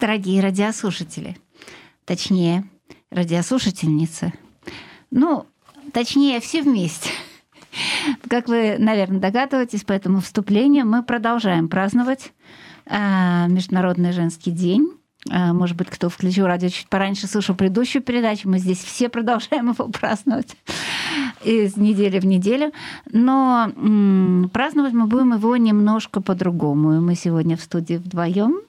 [0.00, 1.36] дорогие радиослушатели.
[2.06, 2.64] Точнее,
[3.10, 4.32] радиослушательницы.
[5.10, 5.46] Ну,
[5.92, 7.10] точнее, все вместе.
[8.28, 12.32] Как вы, наверное, догадываетесь по этому вступлению, мы продолжаем праздновать
[12.86, 14.90] э, Международный женский день.
[15.30, 18.48] Э, может быть, кто включил радио чуть пораньше, слышал предыдущую передачу.
[18.48, 20.56] Мы здесь все продолжаем его праздновать
[21.44, 22.72] из недели в неделю.
[23.12, 26.96] Но м- праздновать мы будем его немножко по-другому.
[26.96, 28.62] И мы сегодня в студии вдвоем.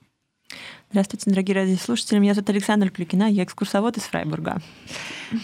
[0.91, 2.19] Здравствуйте, дорогие радиослушатели.
[2.19, 4.57] Меня зовут Александра Клюкина, я экскурсовод из Фрайбурга.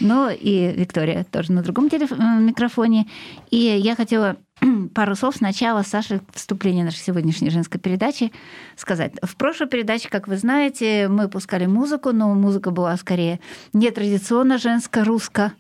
[0.02, 3.08] Ну и Виктория тоже на другом телеф- микрофоне.
[3.50, 4.36] И я хотела
[4.94, 8.34] пару слов сначала, Саша, вступление нашей сегодняшней женской передачи
[8.76, 9.14] сказать.
[9.24, 13.40] В прошлой передаче, как вы знаете, мы пускали музыку, но музыка была скорее
[13.72, 15.54] нетрадиционно женско-русско,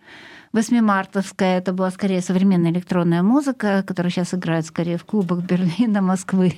[0.53, 1.57] восьмимартовская.
[1.59, 6.55] Это была скорее современная электронная музыка, которая сейчас играет скорее в клубах Берлина, Москвы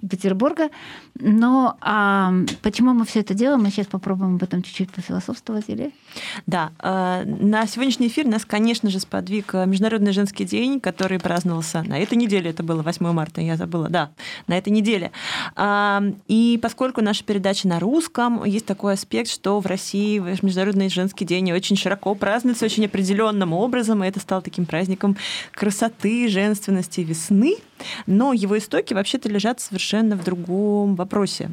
[0.00, 0.70] и Петербурга.
[1.18, 2.32] Но а
[2.62, 3.62] почему мы все это делаем?
[3.62, 5.92] Мы сейчас попробуем об этом чуть-чуть пофилософствовать, или?
[6.46, 6.70] Да.
[6.82, 11.98] э, На сегодняшний эфир нас, конечно же, сподвиг э, Международный женский день, который праздновался на
[11.98, 12.50] этой неделе.
[12.50, 13.88] Это было 8 марта, я забыла.
[13.88, 14.10] Да,
[14.46, 15.12] на этой неделе.
[15.56, 21.24] А, И поскольку наша передача на русском, есть такой аспект, что в России Международный женский
[21.24, 22.84] день очень широко празднуется, очень
[23.30, 25.16] определенным образом, и это стало таким праздником
[25.52, 27.56] красоты, женственности, весны.
[28.06, 31.50] Но его истоки вообще-то лежат совершенно в другом вопросе.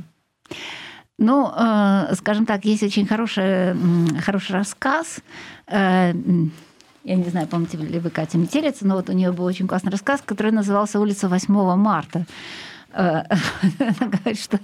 [1.20, 3.76] Ну, э, скажем так, есть очень хороший,
[4.22, 5.20] хороший рассказ.
[5.68, 6.14] Э,
[7.04, 9.92] Я не знаю, помните ли вы Катя Метелица, но вот у нее был очень классный
[9.92, 12.26] рассказ, который назывался «Улица 8 марта».
[12.98, 13.24] Э,
[14.00, 14.60] говорит, что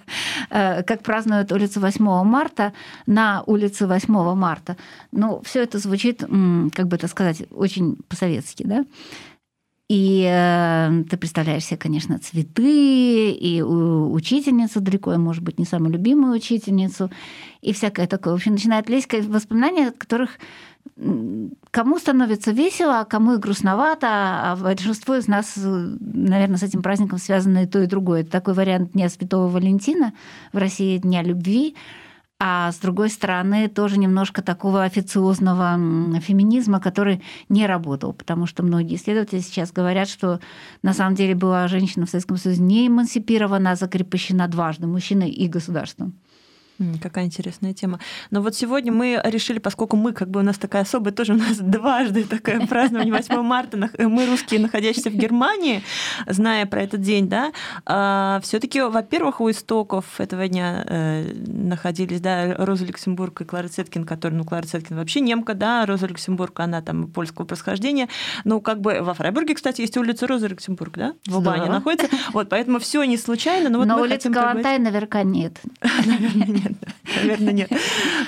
[0.50, 2.74] э, как празднуют улицу 8 марта
[3.06, 4.76] на улице 8 марта.
[5.12, 8.86] Ну, все это звучит, как бы это сказать, очень по-советски, да?
[9.88, 15.94] И э, ты представляешь себе, конечно, цветы, и учительницу далеко, и, может быть, не самую
[15.94, 17.12] любимую учительницу,
[17.62, 18.34] и всякое такое.
[18.34, 20.40] В общем, начинает лезть воспоминания, от которых
[21.74, 27.18] кому становится весело, а кому и грустновато, а большинство из нас, наверное, с этим праздником
[27.18, 28.22] связано и то, и другое.
[28.22, 30.14] Это такой вариант Дня Святого Валентина
[30.54, 31.76] в России, Дня любви,
[32.40, 38.98] а с другой стороны тоже немножко такого официозного феминизма, который не работал, потому что многие
[38.98, 40.40] исследователи сейчас говорят, что
[40.84, 45.48] на самом деле была женщина в Советском Союзе не эмансипирована, а закрепощена дважды, мужчиной и
[45.48, 46.14] государством.
[47.02, 48.00] Какая интересная тема.
[48.32, 51.38] Но вот сегодня мы решили, поскольку мы, как бы у нас такая особая, тоже у
[51.38, 55.84] нас дважды такое празднование 8 марта, нах- мы русские, находящиеся в Германии,
[56.28, 57.52] зная про этот день, да,
[58.44, 64.06] все таки во-первых, у истоков этого дня э, находились, да, Роза Люксембург и Клара Цеткин,
[64.06, 68.08] которая, ну, Клара Цеткин вообще немка, да, Роза Люксембург, она там польского происхождения.
[68.44, 71.66] Ну, как бы во Фрайбурге, кстати, есть улица Роза Люксембург, да, в Здорово.
[71.68, 72.08] находится.
[72.34, 75.60] Вот, поэтому все не случайно, но вот Но как бы- Калантай наверняка нет.
[76.06, 76.73] Наверное, нет.
[77.16, 77.72] Наверное, нет.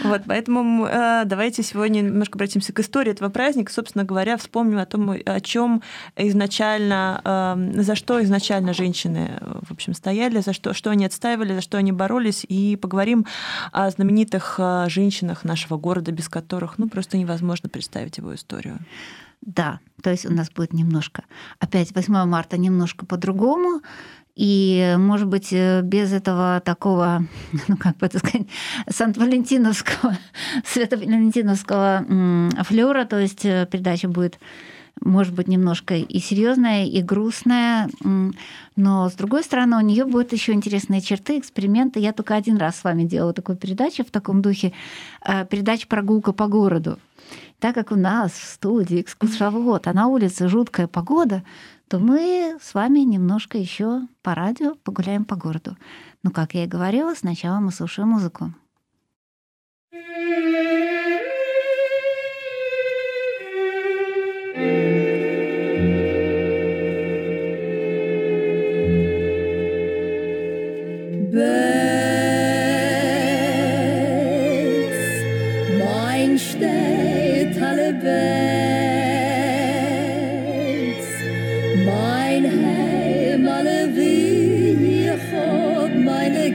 [0.04, 3.72] Вот, поэтому э, давайте сегодня немножко обратимся к истории этого праздника.
[3.72, 5.82] Собственно говоря, вспомним о том, о чем
[6.16, 11.62] изначально, э, за что изначально женщины, в общем, стояли, за что, что они отстаивали, за
[11.62, 13.26] что они боролись, и поговорим
[13.72, 18.80] о знаменитых э, женщинах нашего города, без которых, ну, просто невозможно представить его историю.
[19.42, 21.24] Да, то есть у нас будет немножко,
[21.60, 23.82] опять 8 марта немножко по-другому,
[24.36, 27.26] и, может быть, э, без этого такого,
[27.68, 28.48] ну, как бы это сказать,
[28.90, 30.18] Сант-Валентиновского,
[30.66, 32.06] Свято-Валентиновского
[32.64, 34.40] флера, то есть э, передача будет
[35.02, 37.90] может быть, немножко и серьезная, и грустная,
[38.78, 42.00] но, с другой стороны, у нее будут еще интересные черты, эксперименты.
[42.00, 44.72] Я только один раз с вами делала такую передачу в таком духе,
[45.22, 46.98] э, передача «Прогулка по городу».
[47.60, 51.44] Так как у нас в студии экскурсовод, а на улице жуткая погода,
[51.88, 55.78] то мы с вами немножко еще по радио погуляем по городу.
[56.24, 58.54] Но, как я и говорила, сначала мы слушаем музыку.
[71.36, 71.65] Mein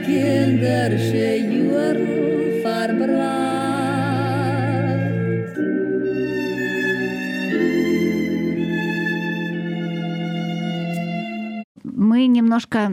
[0.01, 2.21] meine kindersche Jahre
[11.83, 12.89] Мы немножко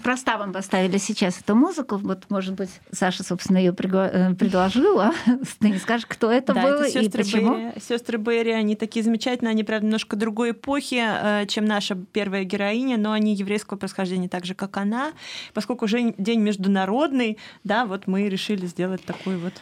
[0.00, 1.96] неспроста вам поставили сейчас эту музыку.
[1.96, 5.12] Вот, может быть, Саша, собственно, ее э, предложила.
[5.58, 7.56] Ты не скажешь, кто это да, был это и почему?
[7.56, 7.80] Берри.
[7.80, 12.96] Сестры Берри, они такие замечательные, они, правда, немножко другой эпохи, э, чем наша первая героиня,
[12.96, 15.12] но они еврейского происхождения так же, как она.
[15.52, 19.54] Поскольку уже день международный, да, вот мы решили сделать такой вот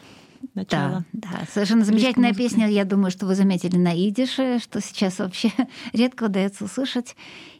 [0.55, 1.05] начало.
[1.13, 2.69] Да, да, совершенно замечательная песня.
[2.69, 5.51] Я думаю, что вы заметили на идише, что сейчас вообще
[5.93, 7.17] редко удается услышать.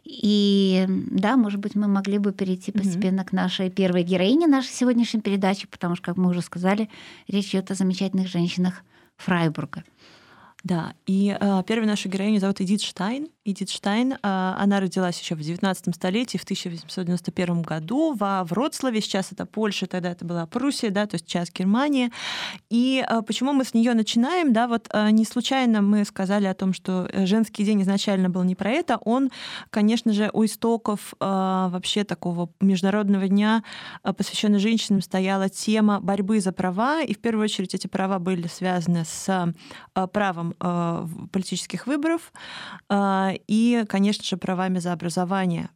[0.09, 3.29] И да, может быть, мы могли бы перейти постепенно mm-hmm.
[3.29, 6.89] к нашей первой героине нашей сегодняшней передачи, потому что, как мы уже сказали,
[7.29, 8.83] речь идет о замечательных женщинах
[9.19, 9.85] Фрайбурга.
[10.65, 13.29] Да, и э, первую нашу героиню зовут Эдит Штайн.
[13.45, 19.01] Эдит Штайн, э, она родилась еще в 19 столетии, в 1891 году во Вроцлаве.
[19.01, 22.11] Сейчас это Польша, тогда это была Пруссия, да, то есть сейчас Германия.
[22.71, 24.53] И э, почему мы с нее начинаем?
[24.53, 28.57] Да, вот э, не случайно мы сказали о том, что женский день изначально был не
[28.57, 28.99] про это.
[29.05, 29.31] Он,
[29.71, 33.63] конечно же, у истоков э, вообще такого международного дня,
[34.03, 37.01] э, посвященного женщинам, стояла тема борьбы за права.
[37.03, 39.55] И в первую очередь эти права были связаны с
[39.95, 42.33] э, правом правом э, политических выборов
[42.89, 45.71] э, и, конечно же, правами за образование.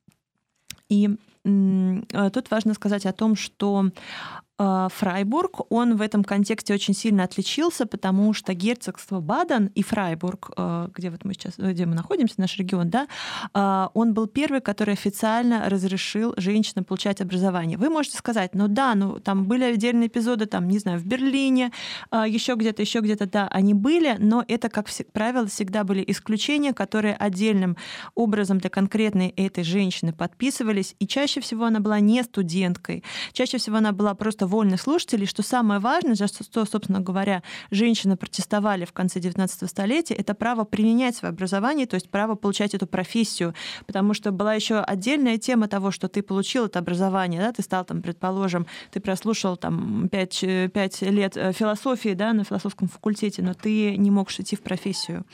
[0.89, 1.11] И
[1.45, 7.25] э, тут важно сказать о том, что а, Фрайбург, он в этом контексте очень сильно
[7.25, 12.35] отличился, потому что герцогство Баден и Фрайбург, а, где вот мы сейчас, где мы находимся,
[12.39, 13.09] наш регион, да,
[13.55, 17.77] а, он был первый, который официально разрешил женщинам получать образование.
[17.77, 21.73] Вы можете сказать, ну да, ну там были отдельные эпизоды, там, не знаю, в Берлине,
[22.13, 27.15] еще где-то, еще где-то, да, они были, но это, как правило, всегда были исключения, которые
[27.15, 27.77] отдельным
[28.15, 33.79] образом для конкретной этой женщины подписывались, и чаще всего она была не студенткой, чаще всего
[33.79, 38.93] она была просто вольных слушателей, что самое важное, за что, собственно говоря, женщины протестовали в
[38.93, 43.55] конце 19 столетия, это право применять свое образование, то есть право получать эту профессию,
[43.87, 47.85] потому что была еще отдельная тема того, что ты получил это образование, да, ты стал
[47.85, 53.55] там, предположим, ты прослушал там 5, 5 лет э, философии, да, на философском факультете, но
[53.55, 55.25] ты не мог идти в профессию.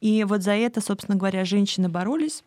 [0.00, 2.44] И вот за это, собственно говоря, женщины боролись.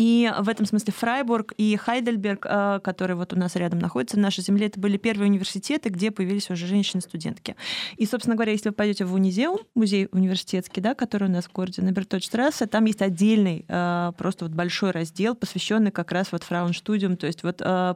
[0.00, 4.20] И в этом смысле Фрайбург и Хайдельберг, э, которые вот у нас рядом находятся в
[4.20, 7.54] нашей земле, это были первые университеты, где появились уже женщины-студентки.
[7.98, 11.52] И, собственно говоря, если вы пойдете в Унизеум, музей университетский, да, который у нас в
[11.52, 16.44] городе на Бертольдштрассе, там есть отдельный э, просто вот большой раздел, посвященный как раз вот
[16.44, 17.94] фраунштудиум, то есть вот э,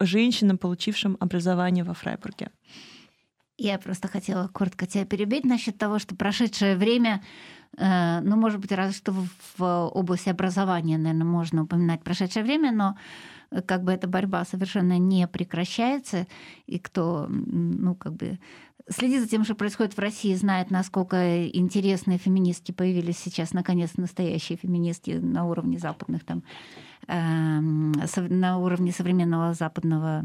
[0.00, 2.50] женщинам, получившим образование во Фрайбурге.
[3.60, 7.24] Я просто хотела коротко тебя перебить насчет того, что прошедшее время,
[7.78, 9.14] ну, может быть, разве что
[9.56, 12.96] в области образования, наверное, можно упоминать прошедшее время, но
[13.50, 16.26] э, как бы эта борьба совершенно не прекращается,
[16.66, 18.38] и кто, ну, как бы
[18.88, 24.58] следит за тем, что происходит в России, знает, насколько интересные феминистки появились сейчас, наконец, настоящие
[24.58, 26.42] феминистки на уровне западных, там,
[27.06, 30.24] эм, на уровне современного западного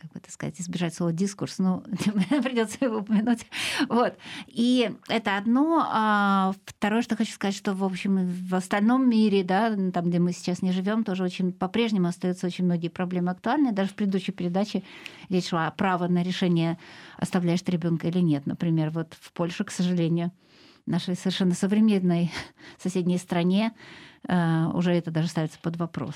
[0.00, 1.80] как бы это сказать, избежать слова дискурс, но
[2.42, 3.46] придется его упомянуть.
[3.88, 4.16] Вот.
[4.46, 5.84] И это одно.
[5.90, 10.32] А второе, что хочу сказать, что, в общем, в остальном мире, да, там, где мы
[10.32, 13.72] сейчас не живем, тоже очень по-прежнему остаются очень многие проблемы актуальны.
[13.72, 14.84] Даже в предыдущей передаче
[15.28, 16.78] речь шла о право на решение,
[17.16, 18.46] оставляешь ты ребенка или нет.
[18.46, 20.30] Например, вот в Польше, к сожалению,
[20.86, 22.30] нашей совершенно современной
[22.78, 23.72] соседней стране
[24.28, 26.14] а, уже это даже ставится под вопрос.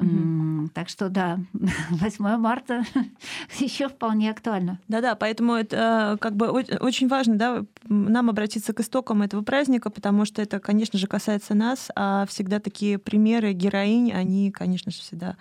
[0.00, 0.47] Mm-hmm.
[0.74, 1.38] Так что да,
[1.90, 2.84] 8 марта
[3.58, 4.80] еще вполне актуально.
[4.88, 9.90] Да-да, поэтому это э, как бы очень важно, да, нам обратиться к истокам этого праздника,
[9.90, 14.98] потому что это, конечно же, касается нас, а всегда такие примеры героинь, они, конечно же,
[14.98, 15.36] всегда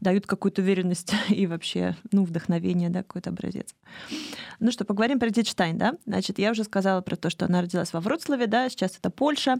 [0.00, 3.74] дают какую-то уверенность и вообще, ну, вдохновение, да, какой-то образец.
[4.60, 5.94] Ну что, поговорим про Дитштайн, да?
[6.06, 9.56] Значит, я уже сказала про то, что она родилась во Вроцлаве, да, сейчас это Польша,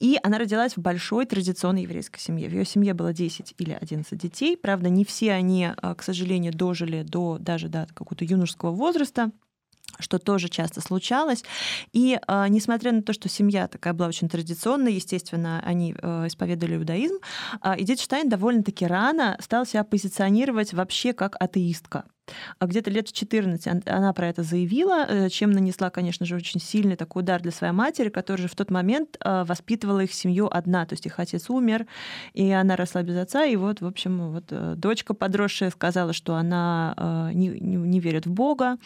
[0.00, 2.48] и она родилась в большой традиционной еврейской семье.
[2.48, 4.56] В ее семье было 10 или 11 11 детей.
[4.62, 9.30] Правда, не все они, а, к сожалению, дожили до даже до какого-то юношеского возраста
[9.98, 11.44] что тоже часто случалось.
[11.92, 16.76] И э, несмотря на то, что семья такая была очень традиционная, естественно, они э, исповедовали
[16.76, 17.16] иудаизм,
[17.62, 22.04] э, Эдит Штайн довольно-таки рано стал себя позиционировать вообще как атеистка.
[22.58, 26.60] А где-то лет в 14 она про это заявила, э, чем нанесла, конечно же, очень
[26.60, 30.48] сильный такой удар для своей матери, которая же в тот момент э, воспитывала их семью
[30.50, 31.86] одна, то есть их отец умер,
[32.34, 36.34] и она росла без отца, и вот, в общем, вот э, дочка подросшая сказала, что
[36.34, 38.78] она не, не, не верит в Бога,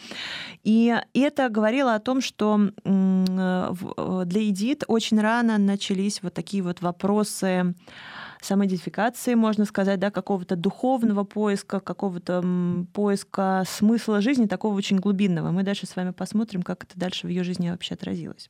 [0.63, 7.73] и это говорило о том, что для Эдит очень рано начались вот такие вот вопросы,
[8.45, 12.43] самоидентификации, можно сказать, да, какого-то духовного поиска, какого-то
[12.93, 15.51] поиска смысла жизни, такого очень глубинного.
[15.51, 18.49] Мы дальше с вами посмотрим, как это дальше в ее жизни вообще отразилось.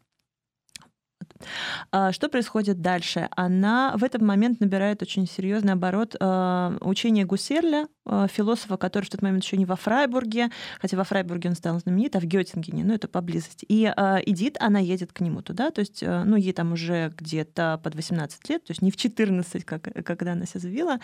[1.92, 3.30] А, что происходит дальше?
[3.36, 9.10] Она в этот момент набирает очень серьезный оборот а, учения Гуссерля, а, философа, который в
[9.10, 10.50] тот момент еще не во Фрайбурге,
[10.80, 13.66] хотя во Фрайбурге он стал знаменит, а в Геттингене, ну это поблизости.
[13.68, 17.96] И Эдит, она едет к нему туда, то есть, ну ей там уже где-то под
[17.96, 21.00] 18 лет, то есть не в 14, как, когда она себя заявила,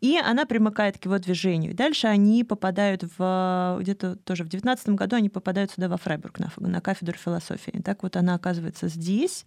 [0.00, 1.74] и она примыкает к его движению.
[1.74, 6.50] Дальше они попадают в, где-то тоже в 19 году они попадают сюда во Фрайбург, на,
[6.56, 7.70] на кафедру философии.
[7.70, 9.44] И так вот она оказывается здесь,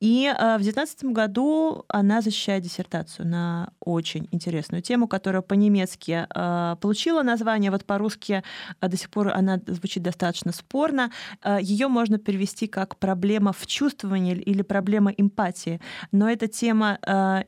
[0.00, 6.76] и э, в 2019 году она защищает диссертацию на очень интересную тему, которая по-немецки э,
[6.80, 8.42] получила название, вот по-русски
[8.80, 11.10] э, до сих пор она звучит достаточно спорно.
[11.60, 15.80] Ее можно перевести как проблема в чувствовании или проблема эмпатии,
[16.12, 16.98] но это тема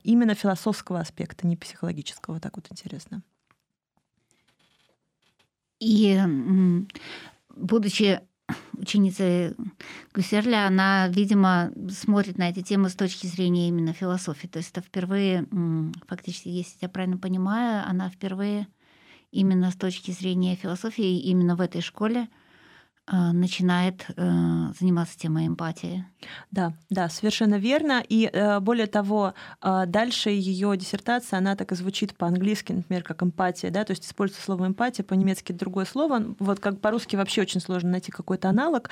[0.04, 3.22] именно философского аспекта, не психологического, так вот интересно.
[5.80, 6.20] И
[7.54, 8.20] будучи
[8.74, 9.54] ученица
[10.14, 14.46] Гусерля, она, видимо, смотрит на эти темы с точки зрения именно философии.
[14.46, 15.46] То есть это впервые,
[16.06, 18.68] фактически, если я правильно понимаю, она впервые
[19.32, 22.28] именно с точки зрения философии, именно в этой школе
[23.08, 24.22] начинает э,
[24.78, 26.04] заниматься темой эмпатии.
[26.50, 28.02] Да, да, совершенно верно.
[28.08, 33.22] И э, более того, э, дальше ее диссертация, она так и звучит по-английски, например, как
[33.22, 36.34] эмпатия, да, то есть используется слово эмпатия, по-немецки другое слово.
[36.40, 38.90] Вот как по-русски вообще очень сложно найти какой-то аналог.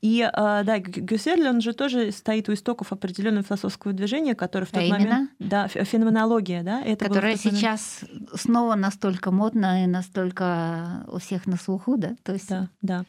[0.00, 4.84] И да, Гюссерль, он же тоже стоит у истоков определенного философского движения, которое в тот
[4.84, 5.00] а момент...
[5.00, 5.28] Именно?
[5.40, 6.82] Да, феноменология, да.
[6.82, 8.04] Это Которая сейчас.
[8.34, 12.16] Снова настолько модна и настолько у всех на слуху, да?
[12.22, 12.48] То есть...
[12.48, 13.04] Да, да.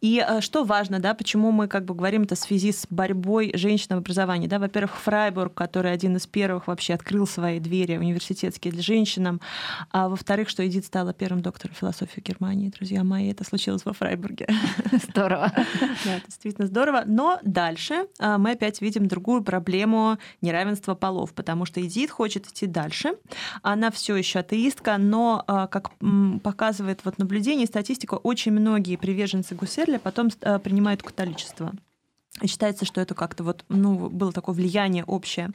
[0.00, 3.52] И э, что важно, да, почему мы как бы говорим это в связи с борьбой
[3.54, 8.72] женщин в образовании, да, во-первых, Фрайбург, который один из первых вообще открыл свои двери университетские
[8.72, 9.40] для женщин,
[9.90, 14.48] а во-вторых, что Эдит стала первым доктором философии Германии, друзья мои, это случилось во Фрайбурге.
[15.08, 15.52] Здорово.
[16.04, 17.02] Да, это действительно здорово.
[17.04, 22.66] Но дальше э, мы опять видим другую проблему неравенства полов, потому что Эдит хочет идти
[22.66, 23.14] дальше.
[23.62, 24.59] Она все еще атеистка,
[24.98, 25.90] но, э, как
[26.42, 31.72] показывает вот наблюдение и статистика, очень многие приверженцы Гусселя Шерли потом э, принимают католичество.
[32.46, 35.50] Считается, что это как-то вот, ну, было такое влияние общее.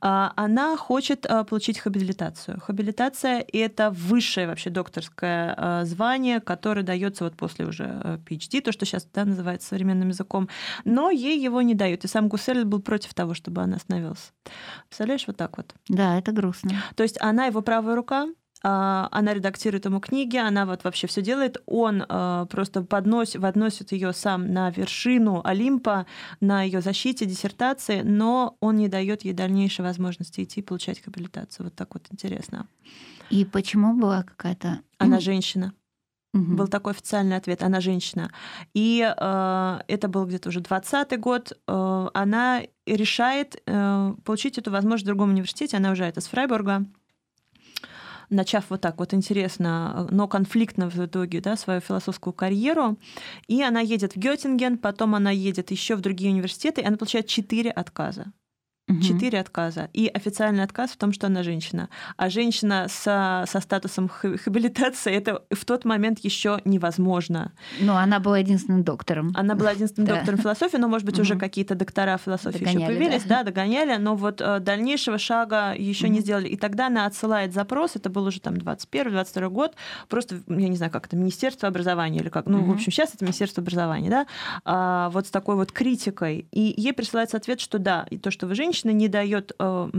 [0.00, 2.60] А, она хочет э, получить хабилитацию.
[2.60, 8.86] Хабилитация– это высшее вообще докторское э, звание, которое дается вот после уже PhD, то, что
[8.86, 10.48] сейчас да, называется современным языком,
[10.84, 12.04] но ей его не дают.
[12.04, 14.32] И сам Гуссель был против того, чтобы она остановилась.
[14.88, 15.74] Представляешь, вот так вот.
[15.88, 16.82] Да, это грустно.
[16.96, 18.28] То есть она его правая рука,
[18.66, 24.14] она редактирует ему книги, она вот вообще все делает, он а, просто подносит, подносит ее
[24.14, 26.06] сам на вершину Олимпа,
[26.40, 31.66] на ее защите диссертации, но он не дает ей дальнейшей возможности идти получать хабилитацию.
[31.66, 32.66] Вот так вот интересно.
[33.28, 34.80] И почему была какая-то...
[34.98, 35.74] Она женщина.
[36.32, 36.54] Угу.
[36.54, 38.30] Был такой официальный ответ, она женщина.
[38.72, 41.52] И э, это был где-то уже 20 год.
[41.68, 45.76] Э, она решает э, получить эту возможность в другом университете.
[45.76, 46.86] Она уезжает из Фрайбурга
[48.30, 52.98] начав вот так вот интересно, но конфликтно в итоге, да, свою философскую карьеру.
[53.46, 57.26] И она едет в Геттинген, потом она едет еще в другие университеты, и она получает
[57.26, 58.32] четыре отказа.
[59.02, 59.88] Четыре отказа.
[59.92, 61.88] И официальный отказ в том, что она женщина.
[62.16, 67.52] А женщина со, со статусом хабилитации это в тот момент еще невозможно.
[67.80, 69.32] Но она была единственным доктором.
[69.34, 70.16] Она была единственным да.
[70.16, 73.38] доктором философии, но, может быть, уже какие-то доктора философии догоняли, еще появились, да.
[73.38, 76.48] да, догоняли, но вот э, дальнейшего шага еще не сделали.
[76.48, 79.74] И тогда она отсылает запрос, это был уже там 21-22 год,
[80.08, 83.24] просто, я не знаю, как это, Министерство образования или как, ну, в общем, сейчас это
[83.24, 84.26] Министерство образования, да,
[84.64, 86.46] а, вот с такой вот критикой.
[86.52, 89.90] И ей присылается ответ, что да, и то, что вы женщина, женщина не дает, э,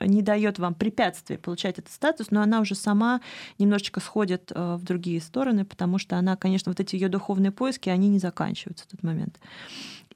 [0.00, 3.20] не дает вам препятствий получать этот статус, но она уже сама
[3.58, 7.90] немножечко сходит э, в другие стороны, потому что она, конечно, вот эти ее духовные поиски,
[7.90, 9.38] они не заканчиваются в тот момент.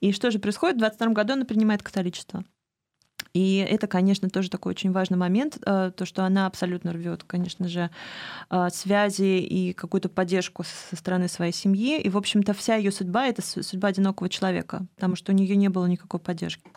[0.00, 0.76] И что же происходит?
[0.76, 2.44] В 22 году она принимает католичество.
[3.34, 7.68] И это, конечно, тоже такой очень важный момент, э, то, что она абсолютно рвет, конечно
[7.68, 7.90] же,
[8.72, 12.00] связи и какую-то поддержку со стороны своей семьи.
[12.00, 15.68] И, в общем-то, вся ее судьба это судьба одинокого человека, потому что у нее не
[15.68, 16.70] было никакой поддержки.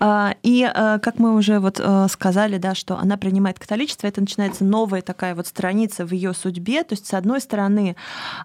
[0.00, 4.64] и а, как мы уже вот а, сказали, да, что она принимает католичество, это начинается
[4.64, 6.84] новая такая вот страница в ее судьбе.
[6.84, 7.96] То есть, с одной стороны,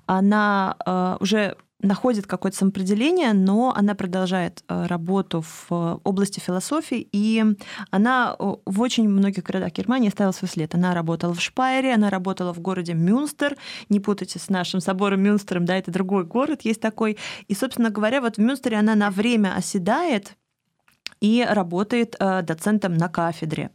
[0.05, 0.75] она
[1.19, 7.43] уже находит какое-то самоопределение, но она продолжает работу в области философии, и
[7.91, 10.73] она в очень многих городах Германии оставила свой след.
[10.73, 13.55] Она работала в Шпайере, она работала в городе Мюнстер,
[13.89, 17.17] не путайте с нашим собором Мюнстером, да, это другой город есть такой.
[17.47, 20.35] И, собственно говоря, вот в Мюнстере она на время оседает,
[21.25, 23.71] и работает э, доцентом на кафедре.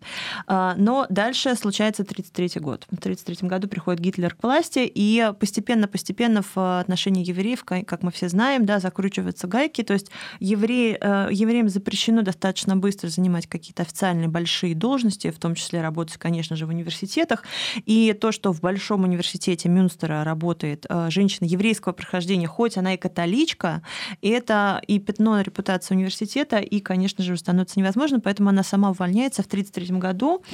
[0.47, 2.85] Э, но дальше случается 1933 год.
[2.85, 8.29] В 1933 году приходит Гитлер к власти, и постепенно-постепенно в отношении евреев, как мы все
[8.29, 14.29] знаем, да, закручиваются гайки, то есть евреи, э, евреям запрещено достаточно быстро занимать какие-то официальные
[14.29, 17.43] большие должности, в том числе работать, конечно же, в университетах.
[17.85, 23.83] И то, что в Большом университете Мюнстера работает женщина еврейского прохождения, хоть она и католичка,
[24.23, 29.43] это и пятно на репутации университета, и, конечно же, становится невозможно, поэтому она сама увольняется
[29.43, 30.45] в 1933 году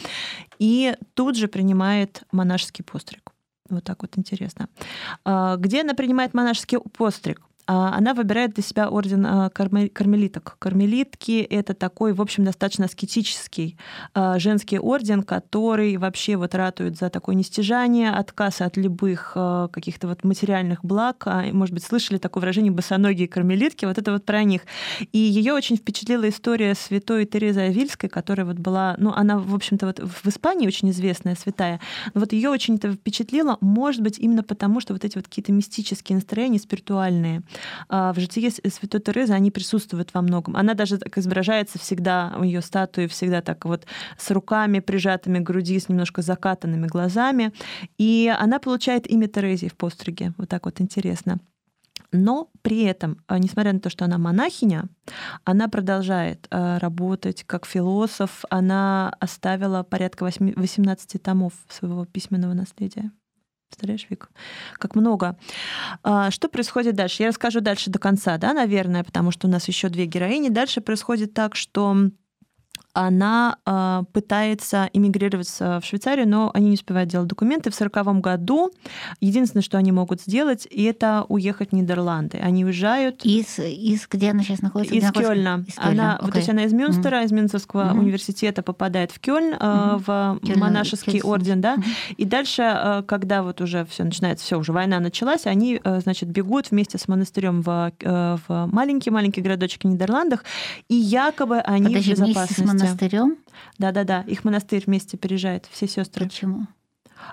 [0.59, 3.33] и тут же принимает монашеский постриг.
[3.69, 4.69] Вот так вот интересно.
[5.25, 7.43] А, где она принимает монашеский постриг?
[7.67, 10.57] А, она выбирает для себя орден а, кармелиток.
[10.59, 13.77] Кармелитки— это такой, в общем, достаточно аскетический
[14.15, 20.25] а, женский орден, который вообще вот ратует за такое нестяжание, отказ от любых каких-то вот
[20.25, 21.27] материальных благ.
[21.53, 24.63] Может быть, слышали такое выражение «босоногие кармелитки», вот это вот про них.
[25.13, 29.87] И ее очень впечатлила история святой Терезы Авильской, которая вот была, ну, она, в общем-то,
[29.87, 31.81] вот в Испании очень известная святая,
[32.15, 35.53] но вот ее очень это впечатлило, может быть, именно потому, что вот эти вот какие-то
[35.53, 37.43] мистические настроения, спиритуальные,
[37.89, 40.57] в житии Святой Терезы они присутствуют во многом.
[40.57, 43.87] Она даже так изображается всегда, у ее статуи всегда так вот
[44.19, 47.53] с руками прижатыми к груди, с немножко закатанными глазами.
[47.99, 50.33] И она получает имя Терезии в постриге.
[50.39, 51.39] Вот так вот интересно.
[52.13, 54.85] Но при этом, а, несмотря на то, что она монахиня,
[55.45, 58.45] она продолжает а, работать как философ.
[58.51, 63.11] Она оставила порядка 18 томов своего письменного наследия.
[63.69, 64.31] Представляешь, Вик,
[64.75, 65.37] как много.
[66.03, 67.23] А, что происходит дальше?
[67.23, 70.49] Я расскажу дальше до конца, да, наверное, потому что у нас еще две героини.
[70.49, 72.11] Дальше происходит так, что
[72.97, 77.71] она э, пытается эмигрировать в Швейцарию, но они не успевают делать документы.
[77.71, 78.71] В 1940 году
[79.21, 82.39] единственное, что они могут сделать, это уехать в Нидерланды.
[82.39, 83.23] Они уезжают...
[83.25, 84.95] Из, из где она сейчас находится?
[84.95, 85.65] Из Кёльна.
[85.69, 85.91] Из Кёльна.
[85.91, 86.23] Она, okay.
[86.23, 87.25] вот, то есть она из Мюнстера, mm-hmm.
[87.27, 87.99] из Мюнстерского mm-hmm.
[87.99, 90.03] университета попадает в Кёльн, э, mm-hmm.
[90.07, 91.33] в Кёльн, монашеский Кёльн.
[91.33, 91.75] орден, да.
[91.75, 92.15] Mm-hmm.
[92.17, 96.71] И дальше, э, когда вот уже все начинается, все уже война началась, они, значит, бегут
[96.71, 100.45] вместе с монастырем в, в маленький-маленький городочек в Нидерландах,
[100.89, 103.39] и якобы они Подожди, в безопасности монастырем?
[103.79, 106.27] Да-да-да, их монастырь вместе переезжает, все сестры.
[106.27, 106.67] Почему?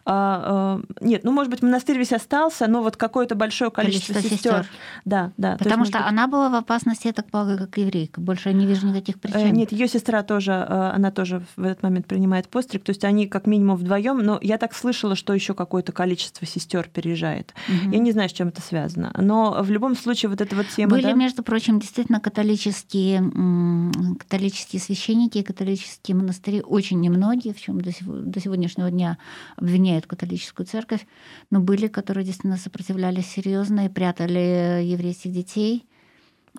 [0.05, 4.37] А, а, нет, ну, может быть, монастырь весь остался, но вот какое-то большое количество, количество
[4.37, 4.67] сестер.
[5.05, 5.57] Да, да.
[5.57, 6.07] Потому есть, что быть...
[6.07, 8.21] она была в опасности, я так полагаю, как еврейка.
[8.21, 9.53] Больше я не вижу никаких э, причин.
[9.53, 12.83] Нет, ее сестра тоже, э, она тоже в этот момент принимает постриг.
[12.83, 16.89] То есть они как минимум вдвоем, но я так слышала, что еще какое-то количество сестер
[16.91, 17.53] переезжает.
[17.67, 17.91] Угу.
[17.91, 19.13] Я не знаю, с чем это связано.
[19.17, 20.91] Но в любом случае вот эта вот тема.
[20.91, 21.13] Были, да?
[21.13, 23.23] между прочим, действительно католические,
[24.17, 29.17] католические священники и католические монастыри очень немногие, в чем до сегодняшнего дня
[29.83, 31.05] обвиняют католическую церковь,
[31.51, 35.85] но были, которые действительно сопротивлялись серьезно и прятали еврейских детей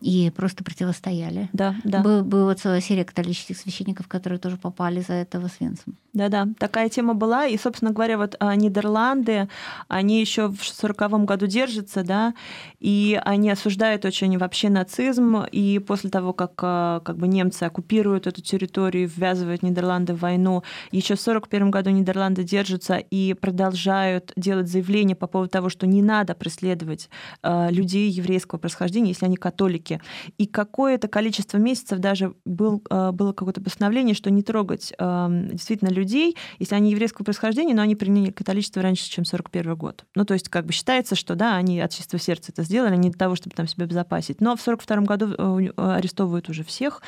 [0.01, 1.49] и просто противостояли.
[1.53, 2.03] Да, да.
[2.03, 5.97] Был, была целая серия католических священников, которые тоже попали за это в Освенцим.
[6.15, 7.47] Да-да, такая тема была.
[7.47, 9.49] И, собственно говоря, вот а, Нидерланды,
[9.89, 12.35] они еще в 1940 году держатся, да,
[12.79, 15.43] и они осуждают очень вообще нацизм.
[15.51, 20.63] И после того, как а, как бы немцы оккупируют эту территорию, ввязывают Нидерланды в войну,
[20.93, 26.01] еще в 1941 году Нидерланды держатся и продолжают делать заявления по поводу того, что не
[26.01, 27.11] надо преследовать
[27.43, 30.01] а, людей еврейского происхождения, если они католики.
[30.39, 36.37] И какое-то количество месяцев даже был, было какое-то постановление, что не трогать действительно людей людей,
[36.59, 40.05] если они еврейского происхождения, но они приняли католичество раньше, чем 41 год.
[40.15, 43.11] Ну, то есть как бы считается, что да, они от чистого сердца это сделали, не
[43.11, 44.41] для того, чтобы там себя безопасить.
[44.41, 47.03] Но в 42 году э, арестовывают уже всех,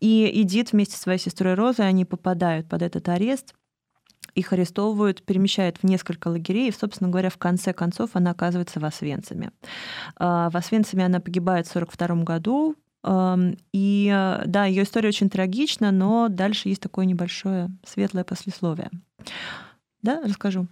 [0.00, 3.54] и Эдит вместе со своей сестрой Розой, они попадают под этот арест,
[4.34, 8.84] их арестовывают, перемещают в несколько лагерей, и, собственно говоря, в конце концов она оказывается в
[8.84, 9.52] Освенциме.
[10.16, 12.76] А, в Освенциме она погибает в 1942 году,
[13.72, 18.90] и э, да, ее история очень трагична, но дальше есть такое небольшое светлое послесловие.
[20.02, 20.66] Да, расскажу.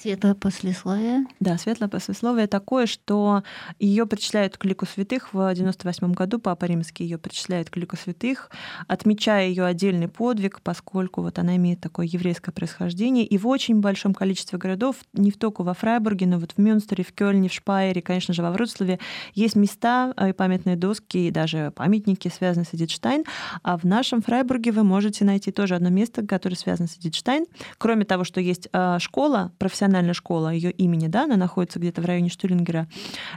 [0.00, 1.24] Светлое послесловие.
[1.40, 3.42] Да, светлое послесловие такое, что
[3.78, 8.50] ее причисляют к лику святых в 98 году, Папа Римский ее причисляет к лику святых,
[8.88, 13.24] отмечая ее отдельный подвиг, поскольку вот она имеет такое еврейское происхождение.
[13.24, 17.12] И в очень большом количестве городов, не только во Фрайбурге, но вот в Мюнстере, в
[17.12, 18.98] Кёльне, в Шпайере, конечно же, во Вроцлаве,
[19.34, 23.24] есть места и памятные доски, и даже памятники, связанные с Эдит Штайн.
[23.62, 27.46] А в нашем Фрайбурге вы можете найти тоже одно место, которое связано с Эдит Штайн.
[27.78, 32.00] Кроме того, что есть а, школа профессиональная профессиональная школа ее имени, да, она находится где-то
[32.00, 32.88] в районе Штюлингера.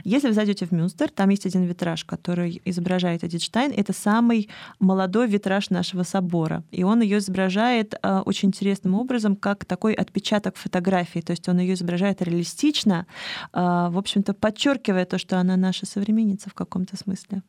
[0.04, 3.72] Если вы зайдете в Мюнстер, там есть один витраж, который изображает Эдит Штайн.
[3.76, 4.48] Это самый
[4.80, 6.62] молодой витраж нашего собора.
[6.70, 11.20] И он ее изображает э, очень интересным образом, как такой отпечаток фотографии.
[11.20, 13.06] То есть он ее изображает реалистично,
[13.52, 13.58] э,
[13.90, 17.42] в общем-то, подчеркивая то, что она наша современница в каком-то смысле.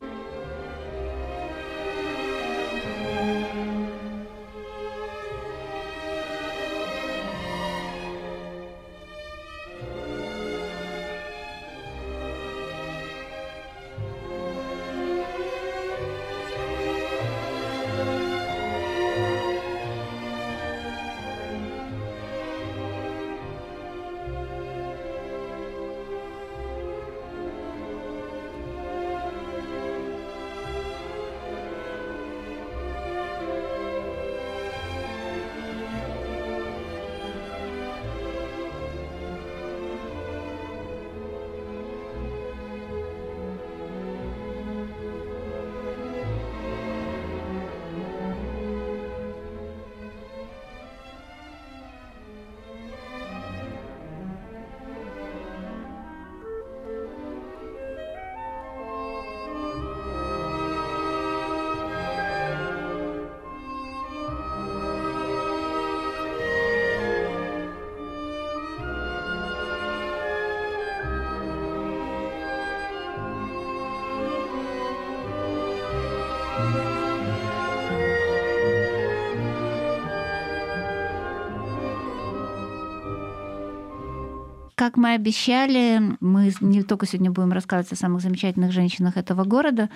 [84.80, 89.90] Как мы обещали, мы не только сегодня будем рассказывать о самых замечательных женщинах этого города,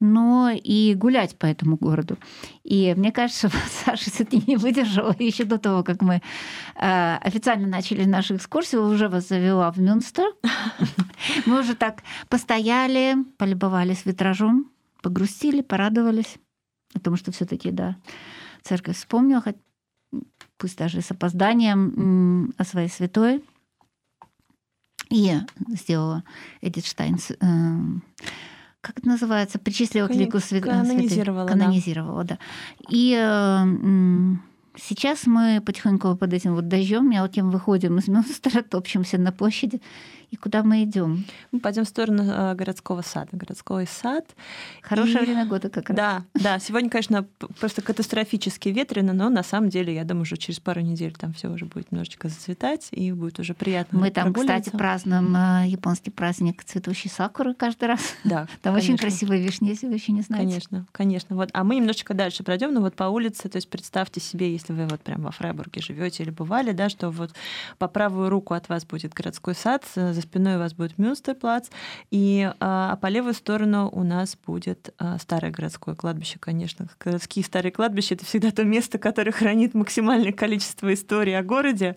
[0.00, 2.18] но и гулять по этому городу.
[2.64, 3.48] И мне кажется,
[3.84, 6.20] Саша все-таки не выдержала еще до того, как мы
[6.74, 10.26] э, официально начали нашу экскурсию, уже вас завела в Мюнстер.
[11.46, 14.68] Мы уже так постояли, полюбовались витражом,
[15.04, 16.38] погрустили, порадовались.
[16.94, 17.96] Потому что все-таки, да,
[18.62, 19.44] церковь вспомнила,
[20.56, 23.44] пусть даже с опозданием, о своей святой
[25.10, 25.34] и
[25.68, 26.24] сделала
[26.62, 27.18] Эдит Штайн
[28.80, 30.70] как это называется, причислила к лику святых.
[30.70, 32.36] Канонизировала, Канонизировала, да.
[32.36, 32.38] да.
[32.90, 33.10] И
[34.76, 39.80] сейчас мы потихоньку под этим вот дождем, мелким выходим из Мюнстера, топчемся на площади
[40.34, 41.24] и куда мы идем?
[41.52, 43.28] Мы пойдем в сторону э, городского сада.
[43.30, 44.34] Городской сад.
[44.82, 45.26] Хорошее и...
[45.26, 45.96] время года как раз.
[45.96, 46.58] Да, да.
[46.58, 47.24] Сегодня, конечно,
[47.60, 51.48] просто катастрофически ветрено, но на самом деле, я думаю, уже через пару недель там все
[51.48, 56.64] уже будет немножечко зацветать, и будет уже приятно Мы там, кстати, празднуем э, японский праздник
[56.64, 58.00] цветущей сакуры каждый раз.
[58.24, 58.94] Да, Там конечно.
[58.94, 60.46] очень красивые вишни, если вы еще не знаете.
[60.46, 61.36] Конечно, конечно.
[61.36, 61.50] Вот.
[61.52, 64.86] А мы немножечко дальше пройдем, но вот по улице, то есть представьте себе, если вы
[64.86, 67.34] вот прямо во Фрайбурге живете или бывали, да, что вот
[67.78, 71.68] по правую руку от вас будет городской сад, за спиной у вас будет Мюнстерплац,
[72.10, 76.88] и а, а по левую сторону у нас будет а, старое городское кладбище, конечно.
[76.98, 81.96] Городские старые кладбища— это всегда то место, которое хранит максимальное количество истории о городе.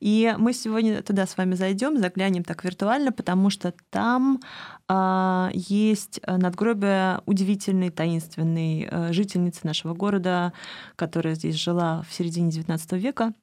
[0.00, 4.40] И мы сегодня туда с вами зайдем, заглянем так виртуально, потому что там
[4.88, 10.52] а, есть надгробие удивительной, таинственной а, жительницы нашего города,
[10.96, 13.34] которая здесь жила в середине XIX века.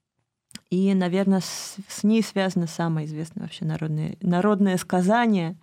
[0.69, 5.55] И, наверное, с, с ней связано самое известное вообще народное, народное сказание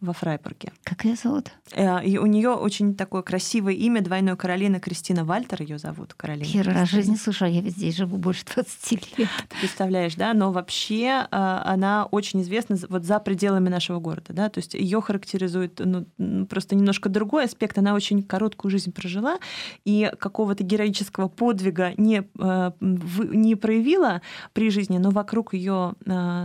[0.00, 0.72] во Фрайбурге.
[0.84, 1.50] Как ее зовут?
[1.72, 6.14] Э, и у нее очень такое красивое имя, двойной Каролина Кристина Вальтер ее зовут.
[6.14, 6.50] Каролина.
[6.52, 9.28] Первый раз в жизни слушаю, я ведь здесь живу больше 20 лет.
[9.48, 10.34] Ты представляешь, да?
[10.34, 14.48] Но вообще э, она очень известна вот за пределами нашего города, да?
[14.50, 17.78] То есть ее характеризует ну, просто немножко другой аспект.
[17.78, 19.38] Она очень короткую жизнь прожила
[19.84, 24.20] и какого-то героического подвига не, э, не проявила
[24.52, 25.94] при жизни, но вокруг ее,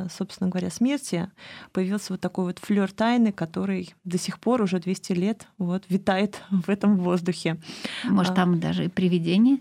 [0.09, 1.29] собственно говоря, смерти
[1.71, 6.43] появился вот такой вот флер тайны, который до сих пор уже 200 лет вот, витает
[6.51, 7.57] в этом воздухе.
[8.03, 8.35] Может, а.
[8.35, 9.57] там даже и привидение?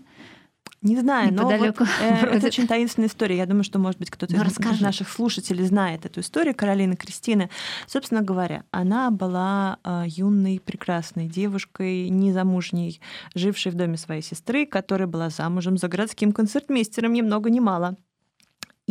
[0.83, 3.37] Не знаю, но вот, э, это очень таинственная история.
[3.37, 4.83] Я думаю, что, может быть, кто-то ну, из расскажи.
[4.83, 7.49] наших слушателей знает эту историю Каролины Кристины.
[7.87, 13.01] Собственно говоря, она была э, юной, прекрасной девушкой, незамужней,
[13.33, 17.97] жившей в доме своей сестры, которая была замужем за городским концертмейстером ни много ни мало.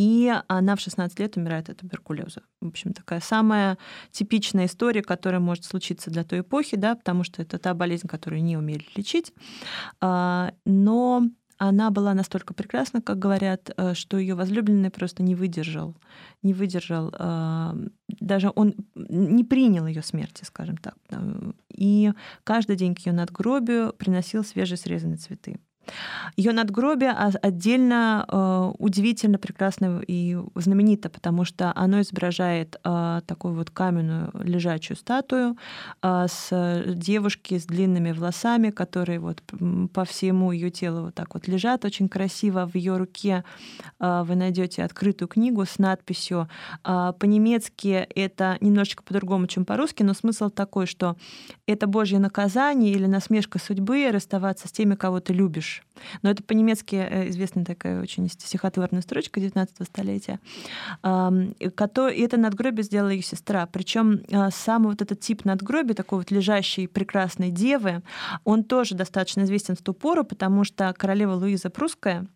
[0.01, 2.41] И она в 16 лет умирает от туберкулеза.
[2.59, 3.77] В общем, такая самая
[4.09, 8.43] типичная история, которая может случиться для той эпохи, да, потому что это та болезнь, которую
[8.43, 9.31] не умели лечить.
[9.99, 15.95] А, но она была настолько прекрасна, как говорят, э, что ее возлюбленный просто не выдержал,
[16.41, 17.73] не выдержал, э,
[18.07, 20.95] даже он не принял ее смерти, скажем так.
[21.69, 22.11] И
[22.43, 25.59] каждый день к ее надгробию приносил свежесрезанные цветы.
[26.37, 33.69] Ее надгробие отдельно э, удивительно прекрасно и знаменито, потому что оно изображает э, такую вот
[33.69, 35.57] каменную лежачую статую
[36.01, 39.43] э, с девушки с длинными волосами, которые вот
[39.93, 42.65] по всему ее телу вот так вот лежат очень красиво.
[42.65, 43.43] В ее руке
[43.99, 46.49] вы найдете открытую книгу с надписью
[46.83, 51.15] по-немецки это немножечко по-другому, чем по-русски, но смысл такой, что
[51.67, 55.83] это Божье наказание или насмешка судьбы расставаться с теми, кого ты любишь любишь.
[56.21, 60.39] Но это по-немецки э, известная такая очень стихотворная строчка 19 столетия.
[61.59, 63.65] И это надгробие сделала ее сестра.
[63.67, 68.01] Причем а, сам вот этот тип надгробия, такой вот лежащей прекрасной девы,
[68.43, 72.27] он тоже достаточно известен в ту пору, потому что королева Луиза Прусская,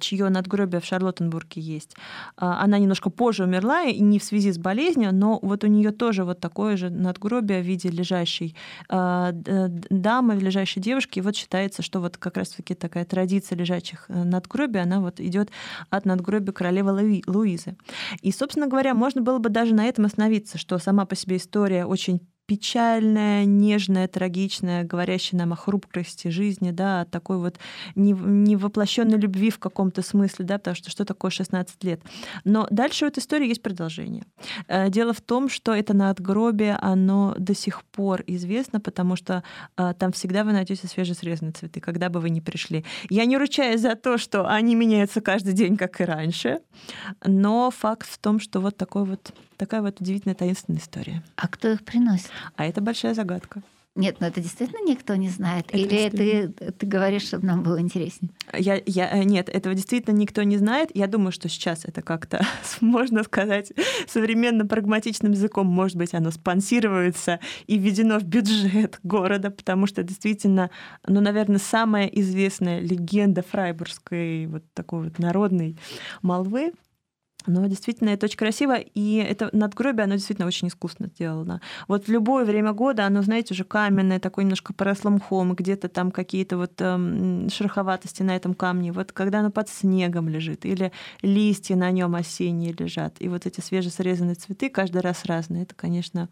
[0.00, 1.96] чье надгробие в Шарлоттенбурге есть.
[2.36, 5.90] А, она немножко позже умерла, и не в связи с болезнью, но вот у нее
[5.90, 8.56] тоже вот такое же надгробие в виде лежащей
[8.88, 11.18] а, дамы, лежащей девушки.
[11.18, 15.50] И вот считается, что вот как раз-таки такая традиция лежачих э, надгробий, она вот идет
[15.90, 17.76] от надгробия королевы Луизы.
[18.22, 21.84] И, собственно говоря, можно было бы даже на этом остановиться, что сама по себе история
[21.84, 27.60] очень печальная, нежная, трагичная, говорящая нам о хрупкости жизни, да, о такой вот
[27.94, 32.00] невоплощенной любви в каком-то смысле, да, потому что что такое 16 лет.
[32.42, 34.24] Но дальше у этой истории есть продолжение.
[34.66, 39.44] Э, дело в том, что это надгробие, оно до сих пор известно, потому что
[39.76, 42.84] э, там всегда вы найдете свежесрезанные цветы, когда бы вы ни пришли.
[43.10, 46.62] Я не ручаюсь за то, что они меняются каждый день, как и раньше,
[47.24, 51.22] но факт в том, что вот такой вот такая вот удивительная таинственная история.
[51.36, 52.30] А кто их приносит?
[52.56, 53.62] А это большая загадка.
[53.96, 55.66] Нет, но это действительно никто не знает.
[55.68, 58.30] Это Или ты, ты говоришь, чтобы нам было интереснее?
[58.56, 60.90] Я, я, э, нет, этого действительно никто не знает.
[60.94, 62.46] Я думаю, что сейчас это как-то,
[62.80, 63.72] можно сказать,
[64.06, 70.70] современно прагматичным языком, может быть, оно спонсируется и введено в бюджет города, потому что действительно,
[71.06, 75.76] ну, наверное, самая известная легенда фрайбургской вот такой вот народной
[76.22, 76.72] молвы
[77.46, 81.60] но действительно это очень красиво, и это надгробие, оно действительно очень искусно сделано.
[81.88, 86.10] Вот в любое время года оно, знаете, уже каменное, такое немножко поросло мхом, где-то там
[86.10, 88.92] какие-то вот эм, шероховатости на этом камне.
[88.92, 93.60] Вот когда оно под снегом лежит, или листья на нем осенние лежат, и вот эти
[93.60, 96.28] свежесрезанные цветы каждый раз разные, это, конечно,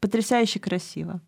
[0.00, 1.20] потрясающе красиво.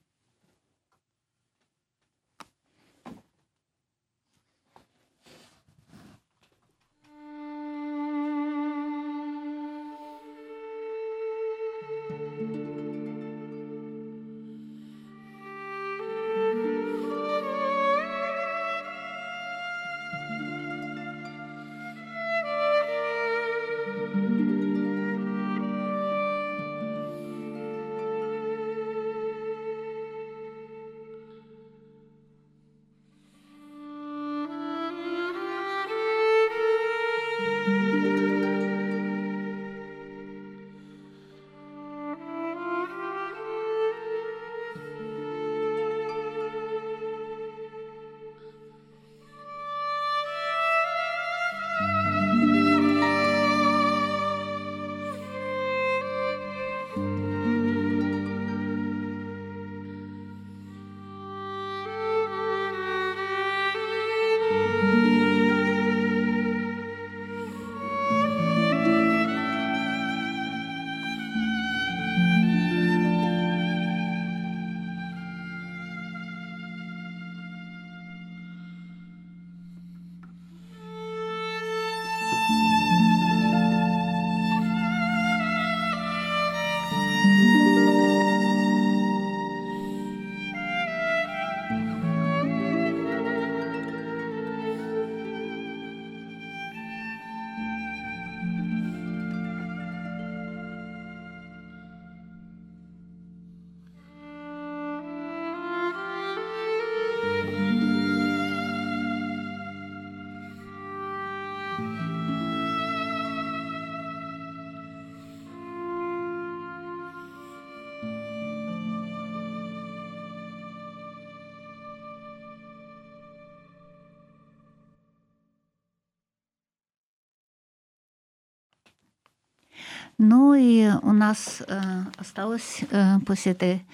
[130.27, 131.81] Ну и у нас э,
[132.17, 133.85] осталось э, после этой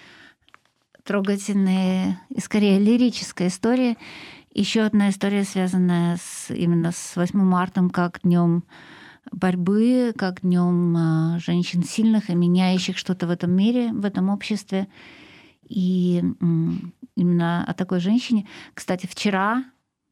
[1.02, 3.98] трогательной и скорее лирической истории
[4.54, 8.62] еще одна история, связанная с, именно с 8 марта, как днем
[9.32, 14.86] борьбы, как днем э, женщин сильных и меняющих что-то в этом мире, в этом обществе.
[15.68, 16.22] И
[17.16, 18.46] именно о такой женщине.
[18.74, 19.64] Кстати, вчера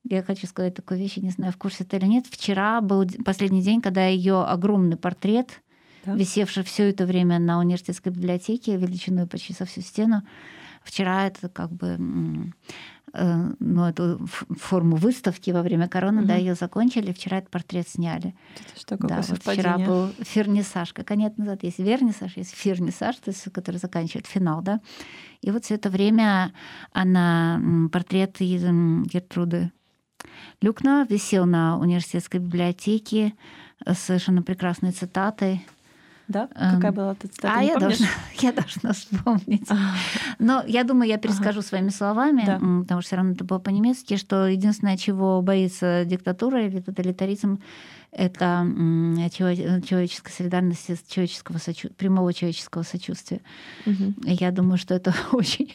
[0.03, 2.27] я хочу сказать такую вещь, не знаю, в курсе это или нет.
[2.29, 5.63] Вчера был последний день, когда ее огромный портрет,
[6.05, 6.15] да?
[6.15, 10.23] висевший все это время на университетской библиотеке, величиной почти со всю стену,
[10.83, 11.99] вчера это как бы
[13.13, 14.27] э, ну, эту
[14.59, 16.29] форму выставки во время короны, угу.
[16.29, 18.35] да, ее закончили, вчера этот портрет сняли.
[18.55, 20.93] Это что, да, вот вчера был фернисаж.
[20.93, 21.63] Как они это называют?
[21.63, 24.81] Есть вернисаж, есть фернисаж, то есть, который заканчивает финал, да.
[25.41, 26.53] И вот все это время
[26.93, 27.61] она
[27.93, 29.71] портрет Гертруды
[30.61, 33.35] Люкна висел на университетской библиотеке
[33.87, 35.65] с совершенно прекрасной цитатой.
[36.29, 36.49] Да?
[36.49, 37.55] Какая эм, была эта цитата?
[37.57, 38.07] А я должна,
[38.41, 39.69] я должна вспомнить.
[40.38, 41.69] Но я думаю, я перескажу ага.
[41.69, 42.55] своими словами, да.
[42.55, 47.61] потому что все равно это было по-немецки, что единственное, чего боится диктатура или тоталитаризм,
[48.19, 48.67] это
[49.31, 51.89] человеческая солидарность, человеческого сочу...
[51.91, 53.41] прямого человеческого сочувствия.
[53.87, 54.15] Угу.
[54.27, 55.73] Я думаю, что это очень...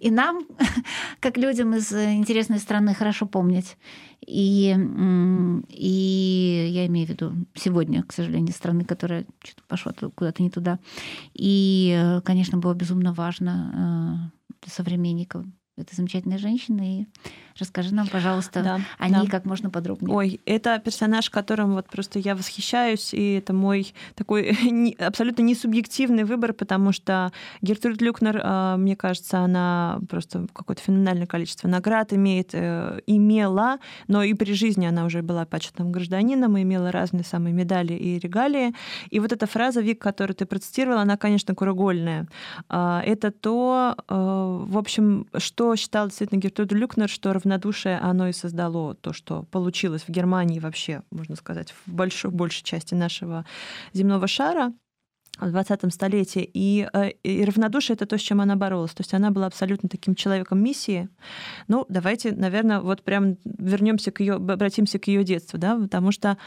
[0.00, 0.44] И нам,
[1.20, 3.76] как людям из интересной страны, хорошо помнить.
[4.26, 4.74] И,
[5.68, 10.80] и я имею в виду сегодня, к сожалению, страны, которая что-то пошла куда-то не туда.
[11.32, 15.44] И, конечно, было безумно важно э, для современников
[15.76, 17.02] этой замечательной женщины.
[17.02, 17.06] И
[17.56, 20.12] Расскажи нам, пожалуйста, да, о ней как можно подробнее.
[20.12, 26.24] Ой, это персонаж, которым вот просто я восхищаюсь, и это мой такой абсолютно не субъективный
[26.24, 27.30] выбор, потому что
[27.62, 34.24] Гертруд Люкнер, а, мне кажется, она просто какое-то феноменальное количество наград имеет, э, имела, но
[34.24, 38.74] и при жизни она уже была почетным гражданином и имела разные самые медали и регалии.
[39.10, 42.26] И вот эта фраза, Вик, которую ты процитировала, она, конечно, кругольная.
[42.68, 48.32] А, это то, э, в общем, что считал действительно Гертруда Люкнер, что равнодушие, оно и
[48.32, 53.44] создало то, что получилось в Германии вообще, можно сказать, в большой, большей части нашего
[53.92, 54.72] земного шара
[55.38, 56.48] в 20 столетии.
[56.54, 58.92] И, э, и равнодушие— это то, с чем она боролась.
[58.92, 61.08] То есть она была абсолютно таким человеком миссии.
[61.68, 66.38] Ну, давайте, наверное, вот прям вернемся к ее, обратимся к ее детству, да, потому что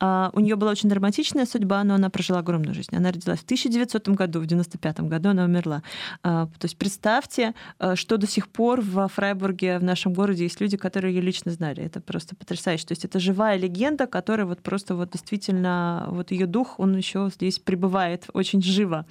[0.00, 2.94] у нее была очень драматичная судьба, но она прожила огромную жизнь.
[2.94, 5.82] Она родилась в 1900 году, в 95 году она умерла.
[6.22, 10.60] А, то есть представьте, а, что до сих пор в Фрайбурге, в нашем городе, есть
[10.60, 11.82] люди, которые ее лично знали.
[11.82, 12.86] Это просто потрясающе.
[12.86, 17.30] То есть это живая легенда, которая вот просто вот действительно, вот ее дух, он еще
[17.34, 19.06] здесь пребывает очень живо.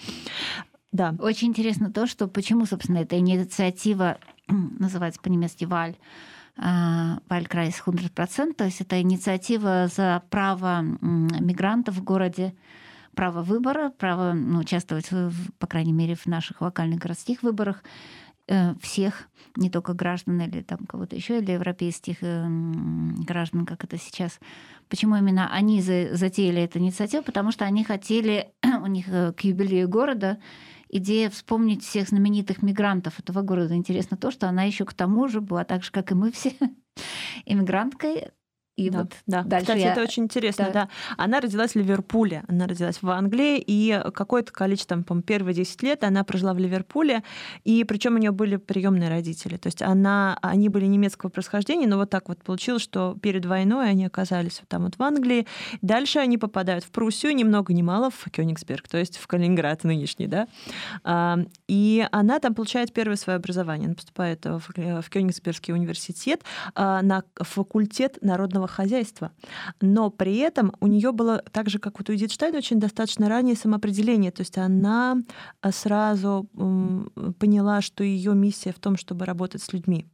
[0.92, 1.16] Да.
[1.20, 4.18] Очень интересно то, что почему, собственно, эта инициатива
[4.48, 5.96] называется по-немецки «Wahl»,
[6.58, 12.56] Wahlkreis 100%, то есть это инициатива за право мигрантов в городе,
[13.16, 17.84] право выбора, право ну, участвовать, в, по крайней мере, в наших локальных городских выборах
[18.48, 19.28] э, всех,
[19.58, 22.46] не только граждан или там кого-то еще, или европейских э,
[23.26, 24.40] граждан, как это сейчас.
[24.88, 27.24] Почему именно они затеяли эту инициативу?
[27.24, 30.38] Потому что они хотели, у них э, к юбилею города
[30.98, 33.76] идея вспомнить всех знаменитых мигрантов этого города.
[33.76, 36.54] Интересно то, что она еще к тому же была так же, как и мы все,
[37.46, 38.30] иммигранткой,
[38.76, 39.44] и да, вот да.
[39.44, 39.92] дальше Кстати, я...
[39.94, 40.74] это очень интересно, да.
[40.74, 40.90] да.
[41.18, 46.04] Она родилась в Ливерпуле, она родилась в Англии, и какое-то количество, там, первые 10 лет
[46.04, 47.24] она прожила в Ливерпуле,
[47.64, 49.56] и причем у нее были приемные родители.
[49.56, 53.90] То есть она, они были немецкого происхождения, но вот так вот получилось, что перед войной
[53.90, 55.48] они оказались вот там вот в Англии.
[55.82, 59.86] Дальше они попадают в Пруссию, ни много ни мало, в Кёнигсберг, то есть в Калининград
[59.86, 60.48] нынешний, да.
[61.04, 63.86] А, и она там получает первое свое образование.
[63.86, 66.42] Она поступает в Кёнигсбергский университет
[66.74, 69.32] а, на факультет народного сельского хозяйства.
[69.82, 73.30] Но при этом у нее было, так же, как вот у Эдит Штайн, очень достаточно
[73.30, 74.32] раннее самоопределение.
[74.32, 75.18] То есть она
[75.62, 76.48] а, сразу
[77.40, 80.06] поняла, что ее миссия в том, чтобы работать с людьми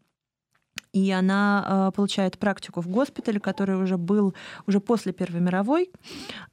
[0.93, 4.33] и она э, получает практику в госпитале, который уже был
[4.67, 5.89] уже после Первой мировой.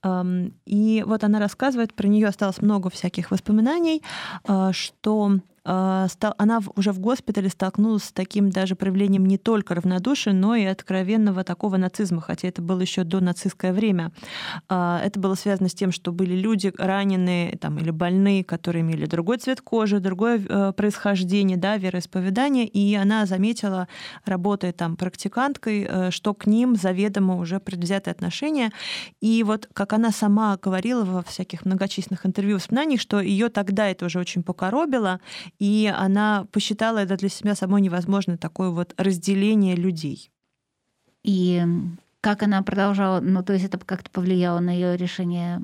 [0.05, 4.03] Эм, и вот она рассказывает, про нее осталось много всяких воспоминаний,
[4.49, 10.55] э, что она уже в госпитале столкнулась с таким даже проявлением не только равнодушия, но
[10.55, 14.13] и откровенного такого нацизма, хотя это было еще до нацистское время.
[14.69, 19.07] А, это было связано с тем, что были люди раненые там, или больные, которые имели
[19.07, 23.89] другой цвет кожи, другое э, происхождение, да, вероисповедание, и она заметила,
[24.25, 28.71] работая там практиканткой, э, что к ним заведомо уже предвзятое отношение.
[29.21, 34.07] И вот как она сама говорила во всяких многочисленных интервью, воспоминаниях, что ее тогда это
[34.07, 35.21] уже очень покоробило,
[35.59, 40.31] и она посчитала это для себя самой невозможно такое вот разделение людей.
[41.25, 41.65] И
[42.21, 45.61] как она продолжала, ну, то есть это как-то повлияло на ее решение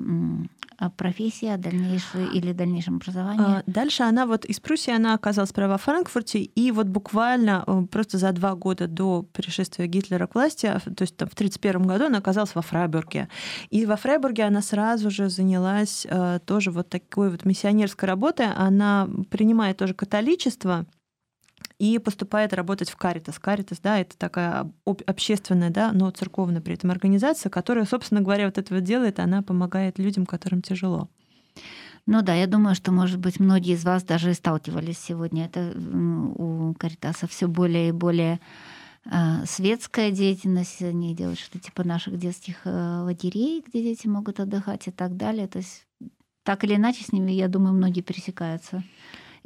[0.85, 3.59] о профессии, о дальнейшем или дальнейшем образовании?
[3.59, 7.81] А, дальше она вот из Пруссии, она оказалась права во Франкфурте, и вот буквально э,
[7.91, 11.87] просто за два года до пришествия Гитлера к власти, а, то есть там, в 1931
[11.87, 13.27] году она оказалась во Фрайбурге.
[13.69, 18.47] И во Фрайбурге она сразу же занялась э, тоже вот такой вот миссионерской работой.
[18.55, 20.85] Она принимает тоже католичество,
[21.77, 23.39] и поступает работать в Каритас.
[23.39, 28.57] Каритас, да, это такая общественная, да, но церковная при этом организация, которая, собственно говоря, вот
[28.57, 31.09] это вот делает, она помогает людям, которым тяжело.
[32.07, 35.45] Ну да, я думаю, что, может быть, многие из вас даже сталкивались сегодня.
[35.45, 38.39] Это у Каритаса все более и более
[39.07, 44.87] а, светская деятельность, они делают что-то типа наших детских э, лагерей, где дети могут отдыхать
[44.87, 45.47] и так далее.
[45.47, 45.85] То есть
[46.43, 48.83] так или иначе с ними, я думаю, многие пересекаются.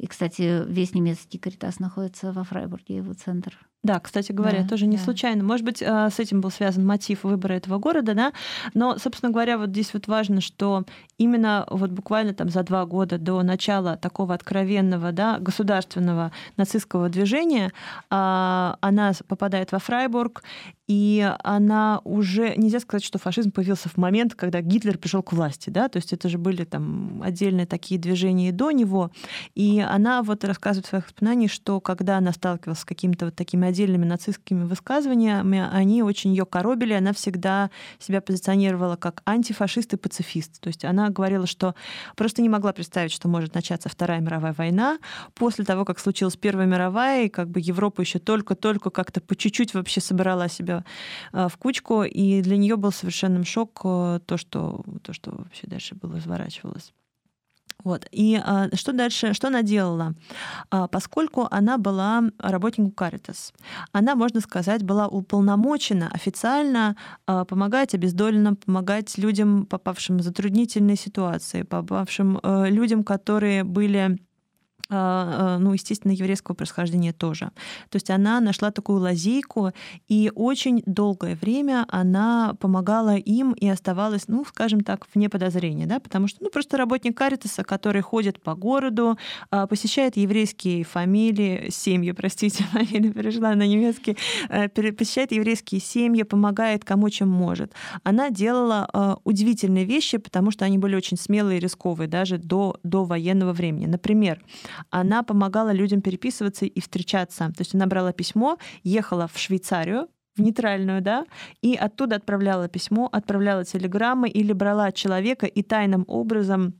[0.00, 3.58] И, кстати, весь немецкий Каритас находится во Фрайбурге, его центр.
[3.82, 5.02] Да, кстати говоря, да, тоже не да.
[5.02, 5.42] случайно.
[5.42, 8.32] Может быть, а, с этим был связан мотив выбора этого города, да.
[8.74, 10.84] Но, собственно говоря, вот здесь вот важно, что
[11.16, 17.72] именно вот буквально там за два года до начала такого откровенного, да, государственного нацистского движения
[18.10, 20.42] а, она попадает во Фрайбург,
[20.86, 25.70] и она уже нельзя сказать, что фашизм появился в момент, когда Гитлер пришел к власти,
[25.70, 29.12] да, то есть это же были там отдельные такие движения до него,
[29.54, 33.68] и она вот рассказывает в своих воспоминаниях, что когда она сталкивалась с какими-то вот такими
[33.70, 40.60] отдельными нацистскими высказываниями, они очень ее коробили, она всегда себя позиционировала как антифашист и пацифист.
[40.60, 41.74] То есть она говорила, что
[42.16, 44.98] просто не могла представить, что может начаться Вторая мировая война
[45.34, 49.74] после того, как случилась Первая мировая, и как бы Европа еще только-только как-то по чуть-чуть
[49.74, 50.84] вообще собирала себя
[51.32, 55.66] э, в кучку, и для нее был совершенным шок э, то, что, то, что вообще
[55.66, 56.92] дальше было разворачивалось.
[57.84, 58.06] Вот.
[58.10, 60.14] И а, что дальше, что она делала?
[60.70, 63.52] А, поскольку она была работником Caritas,
[63.92, 71.62] она, можно сказать, была уполномочена официально а, помогать обездоленным, помогать людям, попавшим в затруднительные ситуации,
[71.62, 74.18] попавшим а, людям, которые были
[74.90, 77.50] ну, естественно, еврейского происхождения тоже.
[77.90, 79.72] То есть она нашла такую лазейку,
[80.08, 86.00] и очень долгое время она помогала им и оставалась, ну, скажем так, вне подозрения, да,
[86.00, 89.18] потому что, ну, просто работник Каритаса, который ходит по городу,
[89.50, 94.16] а, посещает еврейские фамилии, семьи, простите, фамилия перешла на немецкий,
[94.48, 97.72] э, посещает еврейские семьи, помогает кому чем может.
[98.02, 103.04] Она делала удивительные вещи, потому что они были очень смелые и рисковые даже до, до
[103.04, 103.86] военного времени.
[103.86, 104.42] Например,
[104.90, 107.48] она помогала людям переписываться и встречаться.
[107.48, 111.26] То есть она брала письмо, ехала в Швейцарию, в нейтральную, да,
[111.60, 116.74] и оттуда отправляла письмо, отправляла телеграммы или брала человека и тайным образом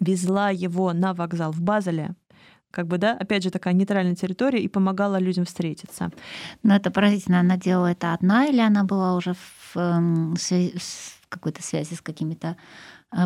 [0.00, 2.14] везла его на вокзал в Базеле,
[2.70, 6.10] как бы, да, опять же, такая нейтральная территория, и помогала людям встретиться.
[6.62, 11.62] Но это поразительно, она делала это одна, или она была уже в, эм, в какой-то
[11.62, 12.56] связи с какими-то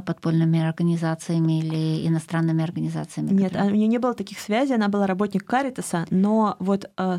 [0.05, 3.31] подпольными организациями или иностранными организациями?
[3.31, 3.73] Нет, которые...
[3.73, 7.19] у нее не было таких связей, она была работник Каритаса, но вот э,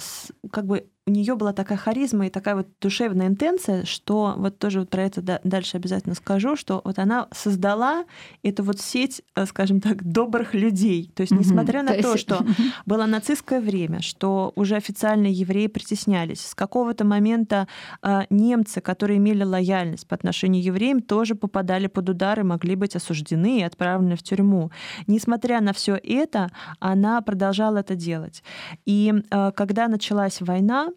[0.51, 4.81] как бы у нее была такая харизма и такая вот душевная интенция, что вот тоже
[4.81, 8.05] вот про это дальше обязательно скажу, что вот она создала
[8.43, 11.11] эту вот сеть, э, скажем так, добрых людей.
[11.15, 12.45] То есть, несмотря на то, что
[12.85, 17.67] было нацистское время, что уже официально евреи притеснялись, с какого-то момента
[18.03, 22.75] э, немцы, которые имели лояльность по отношению к евреям, тоже попадали под удар и могли
[22.75, 24.69] быть осуждены и отправлены в тюрьму.
[25.07, 28.43] Несмотря на все это, она продолжала это делать.
[28.85, 30.89] И э, когда началась война,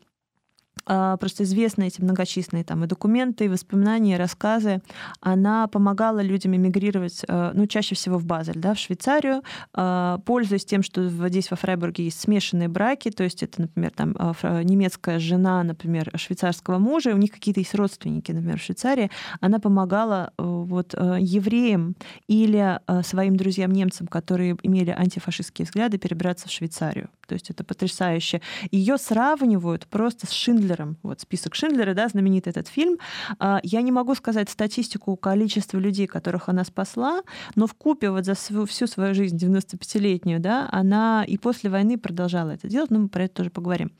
[0.85, 4.83] просто известны эти многочисленные там и документы, и воспоминания, и рассказы.
[5.21, 9.43] Она помогала людям эмигрировать, а, ну, чаще всего в Базель, да, в Швейцарию,
[9.75, 14.13] а, пользуясь тем, что здесь во Фрайбурге есть смешанные браки, то есть это, например, там
[14.65, 19.11] немецкая жена, например, швейцарского мужа, у них какие-то есть родственники, например, в Швейцарии,
[19.41, 21.97] она помогала э, вот э, евреям
[22.27, 27.09] или э, своим друзьям-немцам, которые имели антифашистские взгляды, перебраться в Швейцарию.
[27.27, 28.43] То есть это потрясающе.
[28.71, 32.99] Ее сравнивают просто с Шиндлером Шиндлером, вот список Шиндлера, да, знаменитый этот фильм.
[33.39, 37.23] А, я не могу сказать статистику количества людей, которых она спасла,
[37.57, 41.99] но в купе вот за свою, всю свою жизнь, 95-летнюю, да, она и после войны
[41.99, 43.91] продолжала это делать, но мы про это тоже поговорим.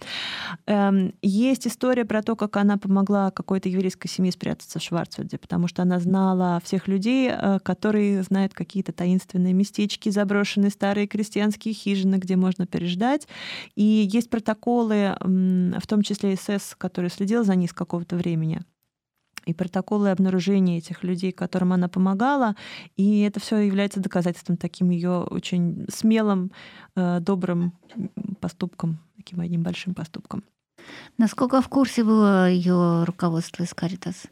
[0.67, 5.67] Эм, есть история про то, как она помогла какой-то еврейской семье спрятаться в Шварцвальде, потому
[5.67, 12.17] что она знала всех людей, э, которые знают какие-то таинственные местечки, заброшенные старые крестьянские хижины,
[12.17, 13.27] где можно переждать.
[13.75, 18.63] И есть протоколы, в том числе СС ФС, который следил за ней с какого-то времени
[19.45, 22.55] и протоколы обнаружения этих людей, которым она помогала.
[22.97, 26.53] И это все является доказательством таким ее очень смелым,
[26.95, 27.73] э, добрым
[28.41, 30.45] поступком, таким одним большим поступком.
[31.19, 34.27] Насколько в курсе было ее руководство из Каритас?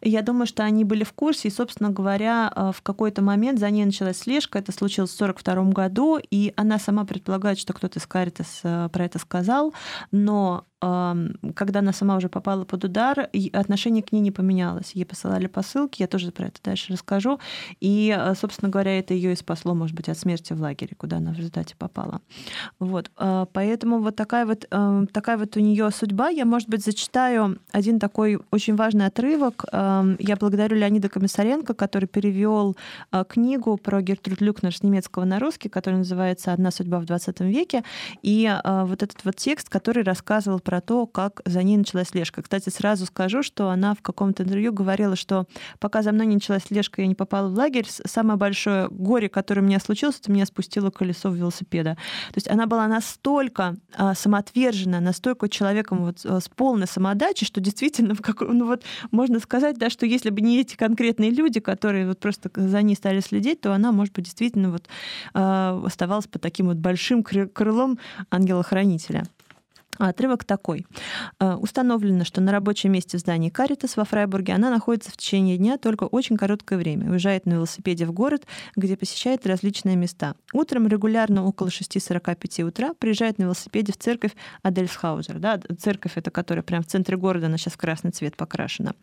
[0.00, 3.70] Я думаю, что они были в курсе, и, собственно говоря, э, в какой-то момент за
[3.70, 4.58] ней началась слежка.
[4.58, 9.04] Это случилось в 1942 году, и она сама предполагает, что кто-то из Каритас э, про
[9.04, 9.74] это сказал,
[10.12, 14.92] но когда она сама уже попала под удар, отношение к ней не поменялось.
[14.92, 17.38] Ей посылали посылки, я тоже про это дальше расскажу.
[17.80, 21.18] И, э, собственно говоря, это ее и спасло, может быть, от смерти в лагере, куда
[21.18, 22.22] она в результате попала.
[22.78, 23.10] Вот.
[23.52, 24.60] Поэтому вот такая вот,
[25.12, 26.30] такая вот у нее судьба.
[26.30, 32.76] Я, может быть, зачитаю один такой очень важный отрывок, я благодарю Леонида Комиссаренко, который перевел
[33.12, 37.40] э, книгу про Гертруд Люкнер с немецкого на русский, которая называется «Одна судьба в 20
[37.40, 37.84] веке».
[38.22, 42.42] И вот этот вот текст, который рассказывал про то, как за ней началась слежка.
[42.42, 45.46] Кстати, сразу скажу, что она в каком-то интервью говорила, что
[45.80, 49.62] пока за мной не началась слежка, я не попала в лагерь, самое большое горе, которое
[49.62, 51.96] у меня случилось, это меня спустило колесо велосипеда.
[52.28, 58.14] То есть она была настолько э, самоотвержена, настолько человеком вот с полной самоотдачей, что действительно
[58.14, 62.06] в какой, ну вот можно сказать, да, что если бы не эти конкретные люди, которые
[62.06, 64.86] вот просто за ней стали следить, то она, может быть, действительно вот
[65.34, 67.98] э, оставалась под таким вот большим крылом
[68.30, 69.24] ангела-хранителя.
[70.00, 70.86] А отрывок такой.
[71.40, 75.58] Э, установлено, что на рабочем месте в здании Каритас во Фрайбурге она находится в течение
[75.58, 77.10] дня только очень короткое время.
[77.10, 78.46] Уезжает на велосипеде в город,
[78.76, 80.36] где посещает различные места.
[80.54, 84.32] Утром регулярно около 6.45 утра приезжает на велосипеде в церковь
[84.62, 85.38] Адельсхаузер.
[85.38, 88.94] Да, церковь это которая прямо в центре города, она сейчас в красный цвет покрашена.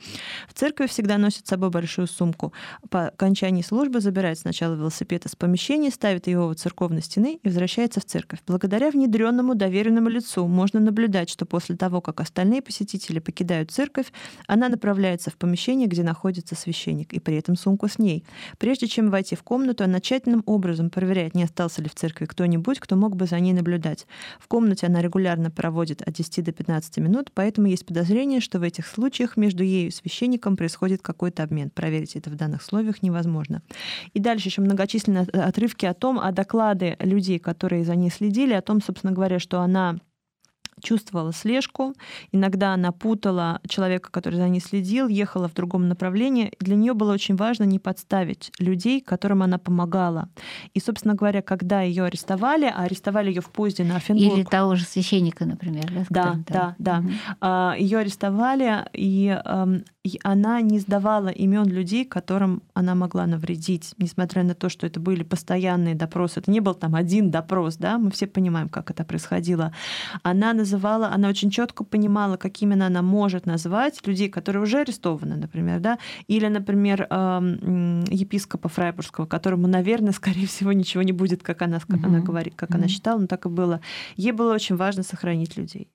[0.50, 2.54] В церкви всегда носит с собой большую сумку.
[2.90, 8.00] По окончании службы забирает сначала велосипед из помещения, ставит его у церковной стены и возвращается
[8.00, 8.40] в церковь.
[8.48, 14.08] Благодаря внедренному доверенному лицу можно наблюдать, что после того, как остальные посетители покидают церковь,
[14.48, 18.26] она направляется в помещение, где находится священник, и при этом сумку с ней.
[18.58, 22.80] Прежде чем войти в комнату, она тщательным образом проверяет, не остался ли в церкви кто-нибудь,
[22.80, 24.08] кто мог бы за ней наблюдать.
[24.40, 28.64] В комнате она регулярно проводит от 10 до 15 минут, поэтому есть подозрение, что в
[28.64, 31.70] этих случаях между ею и священником происходит какой-то обмен.
[31.70, 33.62] Проверить это в данных условиях невозможно.
[34.14, 38.62] И дальше еще многочисленные отрывки о том, о доклады людей, которые за ней следили, о
[38.62, 39.98] том, собственно говоря, что она
[40.82, 41.94] чувствовала слежку.
[42.32, 46.52] Иногда она путала человека, который за ней следил, ехала в другом направлении.
[46.60, 50.30] Для нее было очень важно не подставить людей, которым она помогала.
[50.74, 54.38] И, собственно говоря, когда ее арестовали, а арестовали ее в поезде на Афенбург.
[54.38, 55.92] Или того же священника, например.
[56.10, 57.04] Да, да, да.
[57.40, 57.74] да.
[57.76, 57.82] Угу.
[57.82, 59.38] Ее арестовали, и,
[60.04, 65.00] и она не сдавала имен людей, которым она могла навредить, несмотря на то, что это
[65.00, 66.40] были постоянные допросы.
[66.40, 69.74] Это не был там один допрос, да, мы все понимаем, как это происходило.
[70.24, 75.36] Она называла, она очень четко понимала, как именно она может назвать людей, которые уже арестованы,
[75.36, 75.98] например, да,
[76.28, 77.08] или, например,
[78.10, 82.76] епископа Фрайбургского, которому, наверное, скорее всего, ничего не будет, как она, как она говорит, как
[82.76, 83.82] она считала, но так и было.
[84.18, 85.90] Ей было очень важно сохранить людей.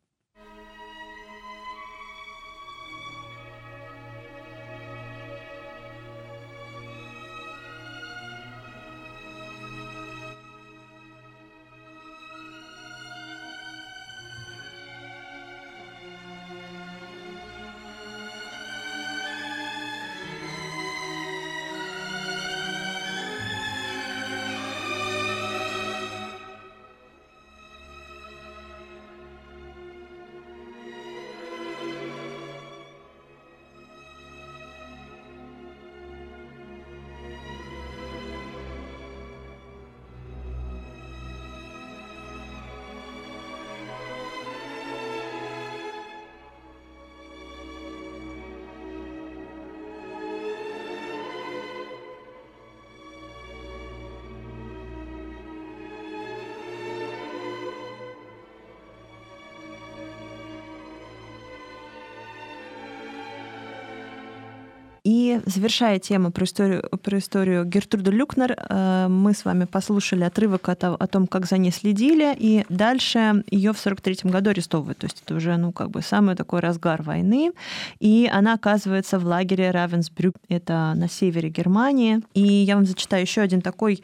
[65.47, 70.72] Завершая тему про историю, про историю Гертруды Люкнер, э, мы с вами послушали отрывок о,
[70.72, 74.99] о том, как за ней следили, и дальше ее в 43 году арестовывают.
[74.99, 77.53] То есть это уже, ну, как бы самый такой разгар войны.
[78.01, 82.20] И она оказывается в лагере Равенсбрюк, это на севере Германии.
[82.35, 84.03] И я вам зачитаю еще один такой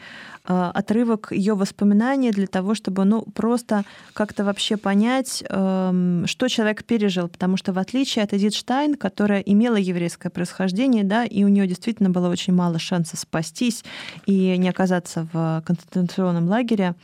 [0.50, 6.84] Э, отрывок ее воспоминаний для того, чтобы ну, просто как-то вообще понять, эм, что человек
[6.84, 7.28] пережил.
[7.28, 11.66] Потому что в отличие от Эдит Штайн, которая имела еврейское происхождение, да, и у нее
[11.66, 13.84] действительно было очень мало шансов спастись
[14.26, 16.94] и не оказаться в концентрационном лагере,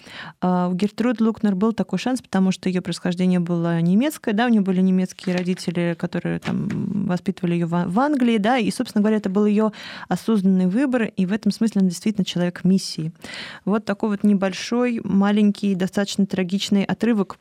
[0.41, 4.49] э, у Гертруд Лукнер был такой шанс, потому что ее происхождение было немецкое, да, у
[4.49, 6.69] нее были немецкие родители, которые там
[7.07, 9.73] воспитывали ее в Англии, да, и, собственно говоря, это был ее
[10.09, 13.13] осознанный выбор, и в этом смысле она действительно человек миссии.
[13.65, 17.39] Вот такой вот небольшой, маленький, достаточно трагичный отрывок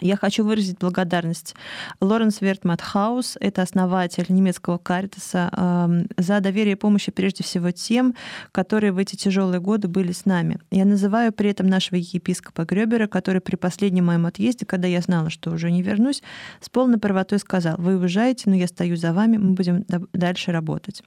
[0.00, 1.54] Я хочу выразить благодарность
[2.00, 8.14] Лоренс Вертматхаус, это основатель немецкого Каритаса, эм, за доверие и помощь прежде всего тем,
[8.52, 10.58] которые в эти тяжелые годы были с нами.
[10.70, 15.30] Я называю при этом нашего епископа Гребера, который при последнем моем отъезде, когда я знала,
[15.30, 16.22] что уже не вернусь,
[16.60, 21.02] с полной правотой сказал, вы уезжаете, но я стою за вами, мы будем дальше работать.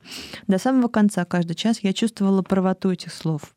[0.48, 3.54] До самого конца каждый час я чувствовала правоту этих слов.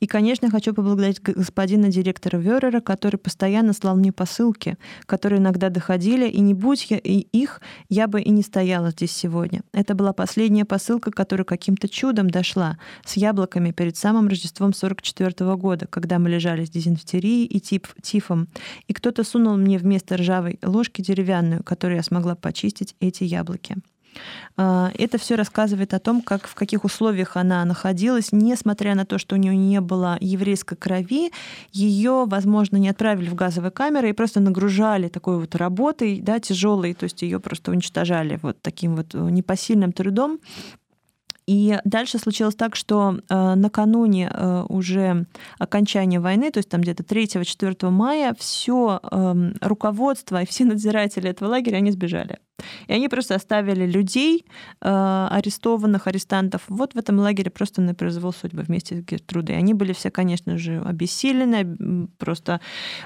[0.00, 6.28] И, конечно, хочу поблагодарить господина директора Верера, который постоянно слал мне посылки, которые иногда доходили,
[6.28, 9.62] и не будь я и их, я бы и не стояла здесь сегодня.
[9.72, 15.56] Это была последняя посылка, которая каким-то чудом дошла с яблоками перед самым Рождеством 44 -го
[15.56, 18.48] года, когда мы лежали с дизентерией и тип, тифом,
[18.88, 23.76] и кто-то сунул мне вместо ржавой ложки деревянную, которую я смогла почистить эти яблоки.
[24.56, 29.18] А, это все рассказывает о том, как, в каких условиях она находилась, несмотря на то,
[29.18, 31.32] что у нее не было еврейской крови,
[31.72, 36.94] ее, возможно, не отправили в газовые камеры и просто нагружали такой вот работой, да, тяжелой,
[36.94, 40.40] то есть ее просто уничтожали вот таким вот непосильным трудом.
[41.50, 45.26] И дальше случилось так, что э, накануне э, уже
[45.58, 51.48] окончания войны, то есть там где-то 3-4 мая, все э, руководство и все надзиратели этого
[51.48, 52.38] лагеря, они сбежали.
[52.88, 54.44] И они просто оставили людей,
[54.80, 59.56] э, арестованных, арестантов, вот в этом лагере просто на произвол судьбы вместе с Гертрудой.
[59.56, 62.60] Они были все, конечно же, обессилены, просто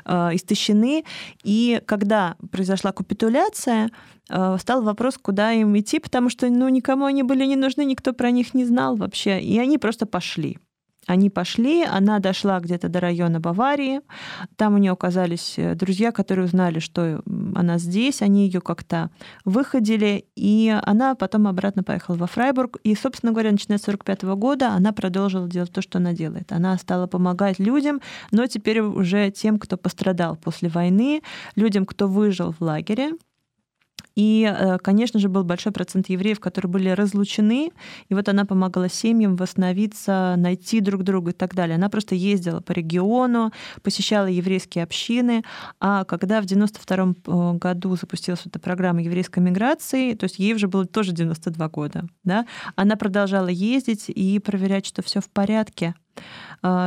[0.05, 1.05] э, истощены.
[1.45, 3.91] И когда произошла капитуляция,
[4.31, 8.13] э, стал вопрос, куда им идти, потому что ну, никому они были не нужны, никто
[8.13, 9.41] про них не знал вообще.
[9.41, 10.59] И они просто пошли.
[11.07, 14.01] Они пошли, она дошла где-то до района Баварии.
[14.57, 17.23] Там у нее оказались э, друзья, которые узнали, что
[17.55, 18.23] она здесь.
[18.23, 19.11] Они ее как-то
[19.45, 22.79] выходили, и она потом обратно поехала во Фрайбург.
[22.85, 26.53] И, собственно говоря, начиная с 1945 года она продолжила делать то, что она делает.
[26.53, 28.01] Она стала помогать людям,
[28.31, 31.23] но теперь уже тем, кто пострадал после войны,
[31.55, 33.13] людям, кто выжил в лагере.
[34.17, 37.73] И, э, конечно же, был большой процент евреев, которые были разлучены,
[38.09, 41.75] и вот она помогала семьям восстановиться, найти друг друга и так далее.
[41.77, 45.43] Она просто ездила по региону, посещала еврейские общины,
[45.81, 50.69] а когда в 92 э, году запустилась эта программа еврейской миграции, то есть ей уже
[50.69, 55.95] было тоже 92 года, да, она продолжала ездить и проверять, что все в порядке,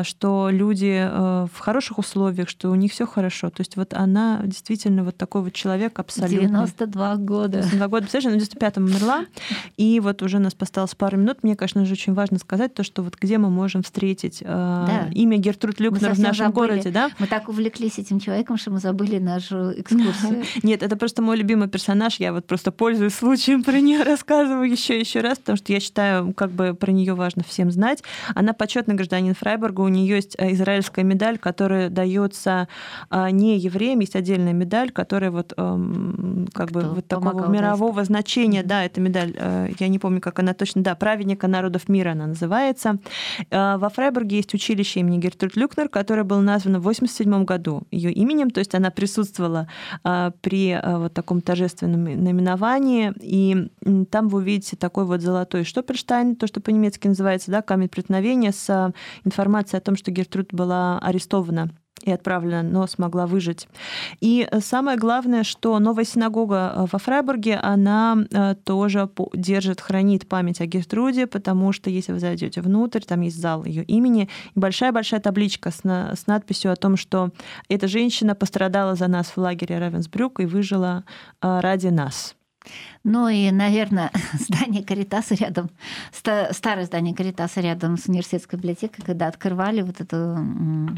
[0.03, 3.49] что люди э, в хороших условиях, что у них все хорошо.
[3.49, 6.65] То есть вот она действительно вот такой вот человек абсолютно.
[6.65, 7.57] 92 года.
[7.59, 9.25] 92 года, представляешь, она в 95-м умерла.
[9.77, 11.43] И вот уже у нас осталось пару минут.
[11.43, 15.09] Мне, конечно же, очень важно сказать то, что вот где мы можем встретить э, да.
[15.13, 16.55] имя Гертруд Люкнер в нашем забыли.
[16.55, 16.89] городе.
[16.89, 17.11] Да?
[17.19, 20.43] Мы так увлеклись этим человеком, что мы забыли нашу экскурсию.
[20.63, 22.15] Нет, это просто мой любимый персонаж.
[22.19, 26.33] Я вот просто пользуюсь случаем про нее рассказываю еще еще раз, потому что я считаю,
[26.33, 28.03] как бы про нее важно всем знать.
[28.35, 32.67] Она почетный гражданин Фрайбурга, Гинзбурга у нее есть э, израильская медаль, которая дается
[33.09, 38.03] а, не евреям, есть отдельная медаль, которая вот эм, как Кто бы вот такого мирового
[38.03, 42.11] значения, да, эта медаль, э, я не помню, как она точно, да, праведника народов мира
[42.11, 42.97] она называется.
[43.51, 48.11] Э, во Фрайбурге есть училище имени Гертруд Люкнер, которое было названо в 87 году ее
[48.11, 49.67] именем, то есть она присутствовала
[50.41, 53.69] при вот таком торжественном наименовании, и
[54.09, 58.93] там вы увидите такой вот золотой Штопперштайн, то, что по-немецки называется, да, камень преткновения с
[59.25, 61.69] информацией информация о том, что Гертруд была арестована
[62.03, 63.67] и отправлена, но смогла выжить.
[64.21, 70.61] И самое главное, что новая синагога э, во Фрайбурге, она э, тоже держит, хранит память
[70.61, 75.19] о Гертруде, потому что если вы зайдете внутрь, там есть зал ее имени, и большая-большая
[75.19, 77.31] табличка с, на, с надписью о том, что
[77.67, 81.03] эта женщина пострадала за нас в лагере Равенсбрюк и выжила
[81.41, 82.35] э, ради нас.
[83.03, 85.69] Ну и, наверное, здание Каритаса рядом,
[86.11, 90.97] старое здание Каритаса рядом с университетской библиотекой, когда открывали вот эту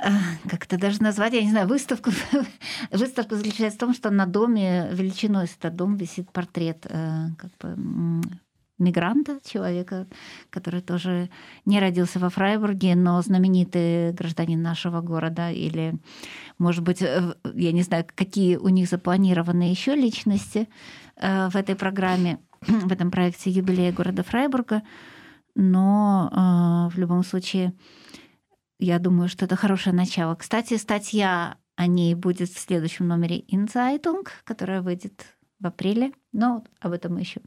[0.00, 0.10] а,
[0.48, 2.10] как это даже назвать, я не знаю, выставку.
[2.90, 8.22] Выставка заключается в том, что на доме величиной этот дом висит портрет э, как бы,
[8.78, 10.06] мигранта, человека,
[10.50, 11.30] который тоже
[11.64, 15.94] не родился во Фрайбурге, но знаменитый гражданин нашего города, или,
[16.58, 20.68] может быть, э, я не знаю, какие у них запланированы еще личности
[21.16, 24.82] э, в этой программе, в этом проекте юбилея города Фрайбурга,
[25.54, 27.74] но э, в любом случае
[28.78, 30.34] я думаю, что это хорошее начало.
[30.34, 35.24] Кстати, статья о ней будет в следующем номере Inzeitung, которая выйдет
[35.60, 37.40] в апреле, но об этом мы еще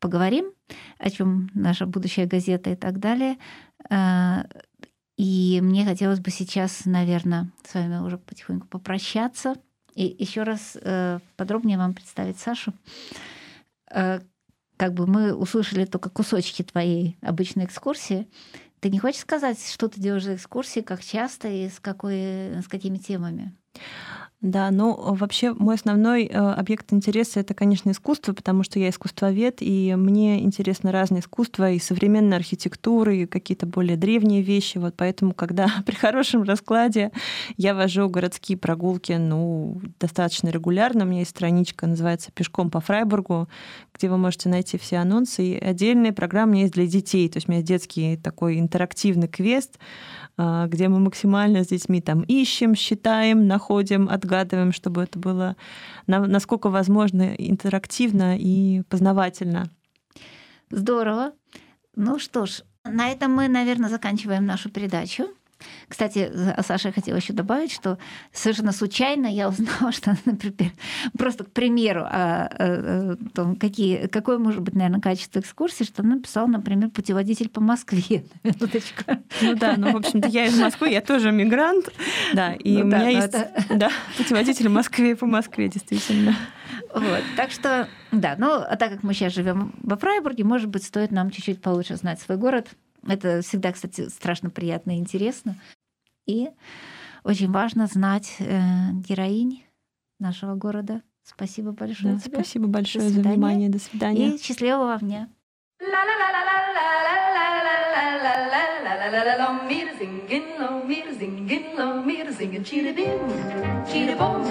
[0.00, 0.52] поговорим,
[0.98, 3.36] о чем наша будущая газета и так далее.
[3.90, 4.44] Э,
[5.16, 9.56] и мне хотелось бы сейчас, наверное, с вами уже потихоньку попрощаться
[9.94, 12.72] и еще раз э, подробнее вам представить Сашу.
[13.90, 14.20] Э,
[14.76, 18.28] как бы мы услышали только кусочки твоей обычной экскурсии,
[18.80, 22.68] Ты не хочешь сказать, что ты делаешь за экскурсии, как часто и с, какой, с
[22.68, 23.52] какими темами?
[24.40, 29.56] Да, ну вообще мой основной э, объект интереса это, конечно, искусство, потому что я искусствовед,
[29.60, 34.78] и мне интересно разные искусства, и современная архитектура, и какие-то более древние вещи.
[34.78, 37.10] Вот поэтому, когда при хорошем раскладе
[37.56, 41.04] я вожу городские прогулки, ну, достаточно регулярно.
[41.04, 43.48] У меня есть страничка, называется «Пешком по Фрайбургу»,
[43.92, 45.44] где вы можете найти все анонсы.
[45.44, 47.28] И отдельная программа у меня есть для детей.
[47.28, 49.80] То есть у меня детский такой интерактивный квест,
[50.38, 55.56] где мы максимально с детьми там ищем, считаем, находим, отгадываем, чтобы это было
[56.06, 59.70] насколько возможно интерактивно и познавательно.
[60.70, 61.32] Здорово.
[61.96, 65.28] Ну что ж, на этом мы, наверное, заканчиваем нашу передачу.
[65.88, 66.30] Кстати,
[66.64, 67.98] Саша хотела еще добавить, что
[68.32, 70.72] совершенно случайно я узнала, что, например,
[71.16, 76.02] просто к примеру, о, о, о том, какие, какое может быть, наверное, качество экскурсии, что
[76.02, 78.24] она написала, например, путеводитель по Москве.
[78.42, 79.04] Минуточку.
[79.42, 81.90] Ну да, ну, в общем-то, я из Москвы, я тоже мигрант,
[82.34, 83.50] да, и ну, у да, меня есть это...
[83.70, 86.36] да, путеводитель в Москве по Москве, действительно.
[86.94, 90.84] Вот, так что, да, ну, а так как мы сейчас живем во Фрайбурге, может быть,
[90.84, 92.68] стоит нам чуть-чуть получше знать свой город,
[93.06, 95.56] это всегда, кстати, страшно приятно и интересно.
[96.26, 96.50] И
[97.24, 99.64] очень важно знать э, героинь
[100.18, 101.02] нашего города.
[101.22, 102.34] Спасибо большое да, тебе.
[102.34, 103.68] Спасибо большое за внимание.
[103.68, 104.34] До свидания.
[104.34, 105.28] И счастливого дня.
[109.68, 110.44] Mir singen,
[110.86, 113.20] mir singen, mir singen, chiri bim,
[113.90, 114.42] chiri bom,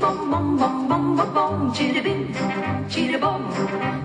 [0.00, 2.28] bom bom bom bom bom bom, chiri bim,
[2.88, 3.42] chiri bom,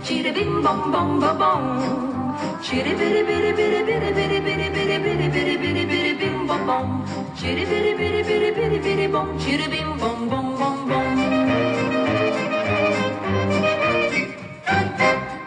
[0.03, 2.22] chiri bim bom bom bom bom.
[2.61, 6.87] Chitty bitty bitty bitty bitty bitty bitty bitty bitty bitty bitty bitty bim bom bom.
[7.35, 9.39] Chitty bitty bitty bitty bitty bitty bom.
[9.39, 11.07] Chitty bim bom bom bom bom.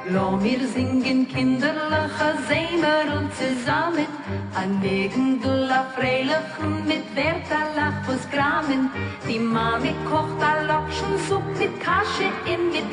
[0.09, 4.07] Lo mir singen kinderlache Sämerl zusammen
[4.55, 8.91] An Wegen la Freilichen mit Bertha Lachbus Gramen
[9.29, 12.87] Die Mami kocht a Lokschensupp mit Kasche in mit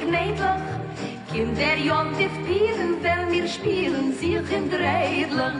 [1.33, 4.77] In der Jontif Pieren, wel meer spielen, sich in de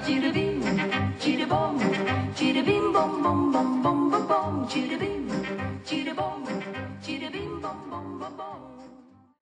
[0.06, 0.62] Jiribim,
[1.20, 1.80] Jiribom,
[2.36, 4.68] Jiribim, bom, bom, bom, bom, bom, bom,